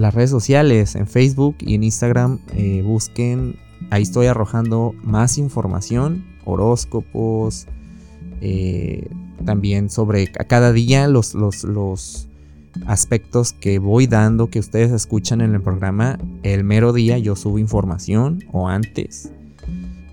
las 0.00 0.14
redes 0.14 0.30
sociales, 0.30 0.94
en 0.94 1.06
Facebook 1.06 1.56
y 1.60 1.74
en 1.74 1.84
Instagram, 1.84 2.38
eh, 2.54 2.82
busquen, 2.84 3.56
ahí 3.90 4.02
estoy 4.02 4.26
arrojando 4.26 4.94
más 5.02 5.38
información, 5.38 6.24
horóscopos, 6.44 7.66
eh, 8.40 9.08
también 9.44 9.90
sobre 9.90 10.26
cada 10.30 10.72
día 10.72 11.08
los, 11.08 11.34
los, 11.34 12.26
aspectos 12.86 13.52
que 13.52 13.80
voy 13.80 14.06
dando, 14.06 14.48
que 14.48 14.60
ustedes 14.60 14.92
escuchan 14.92 15.40
en 15.40 15.54
el 15.54 15.60
programa, 15.60 16.18
el 16.44 16.62
mero 16.62 16.92
día 16.92 17.18
yo 17.18 17.34
subo 17.34 17.58
información 17.58 18.44
o 18.52 18.68
antes. 18.68 19.32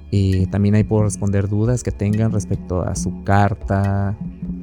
y 0.09 0.47
también 0.47 0.73
ahí 0.73 0.83
puedo 0.83 1.03
responder 1.03 1.49
dudas 1.49 1.83
que 1.83 1.91
tengan 1.91 2.31
respecto 2.31 2.81
a 2.81 2.95
su 2.95 3.23
carta, 3.23 4.17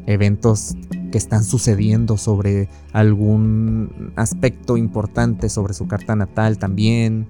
eventos 0.06 0.74
que 1.14 1.18
están 1.18 1.44
sucediendo 1.44 2.16
sobre 2.16 2.68
algún 2.92 4.10
aspecto 4.16 4.76
importante 4.76 5.48
sobre 5.48 5.72
su 5.72 5.86
carta 5.86 6.16
natal 6.16 6.58
también. 6.58 7.28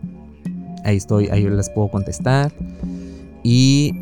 Ahí 0.87 0.97
estoy, 0.97 1.29
ahí 1.29 1.47
les 1.47 1.69
puedo 1.69 1.91
contestar. 1.91 2.51
Y 3.43 3.93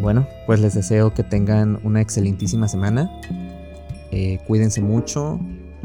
Bueno, 0.00 0.28
pues 0.46 0.60
les 0.60 0.74
deseo 0.74 1.12
que 1.12 1.24
tengan 1.24 1.80
una 1.82 2.00
excelentísima 2.00 2.68
semana. 2.68 3.10
Eh, 4.12 4.38
cuídense 4.46 4.80
mucho, 4.80 5.40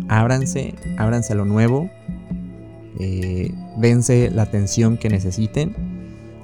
ábranse, 0.07 0.76
ábranse 0.99 1.34
a 1.34 1.36
lo 1.36 1.45
nuevo. 1.45 1.89
Eh, 2.99 3.51
dense 3.78 4.30
la 4.30 4.43
atención 4.43 4.97
que 4.97 5.10
necesiten. 5.10 5.76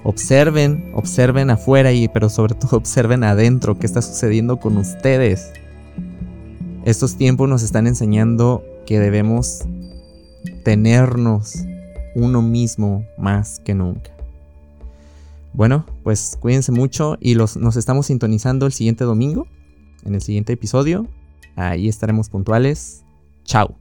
Observen, 0.03 0.89
observen 0.95 1.51
afuera 1.51 1.91
y 1.91 2.07
pero 2.07 2.27
sobre 2.27 2.55
todo 2.55 2.77
observen 2.77 3.23
adentro 3.23 3.77
qué 3.77 3.85
está 3.85 4.01
sucediendo 4.01 4.57
con 4.59 4.77
ustedes. 4.77 5.51
Estos 6.85 7.15
tiempos 7.17 7.49
nos 7.49 7.63
están 7.63 7.87
enseñando 7.87 8.63
que 8.85 8.99
debemos 8.99 9.63
tenernos 10.63 11.65
uno 12.13 12.43
mismo 12.43 13.03
más 13.17 13.59
que 13.59 13.73
nunca. 13.73 14.11
Bueno, 15.53 15.85
pues 16.03 16.37
cuídense 16.39 16.71
mucho 16.71 17.17
y 17.19 17.33
los, 17.33 17.57
nos 17.57 17.75
estamos 17.75 18.05
sintonizando 18.05 18.67
el 18.67 18.71
siguiente 18.71 19.03
domingo, 19.03 19.47
en 20.03 20.13
el 20.13 20.21
siguiente 20.21 20.53
episodio. 20.53 21.07
Ahí 21.55 21.87
estaremos 21.87 22.29
puntuales. 22.29 23.03
Chao. 23.45 23.75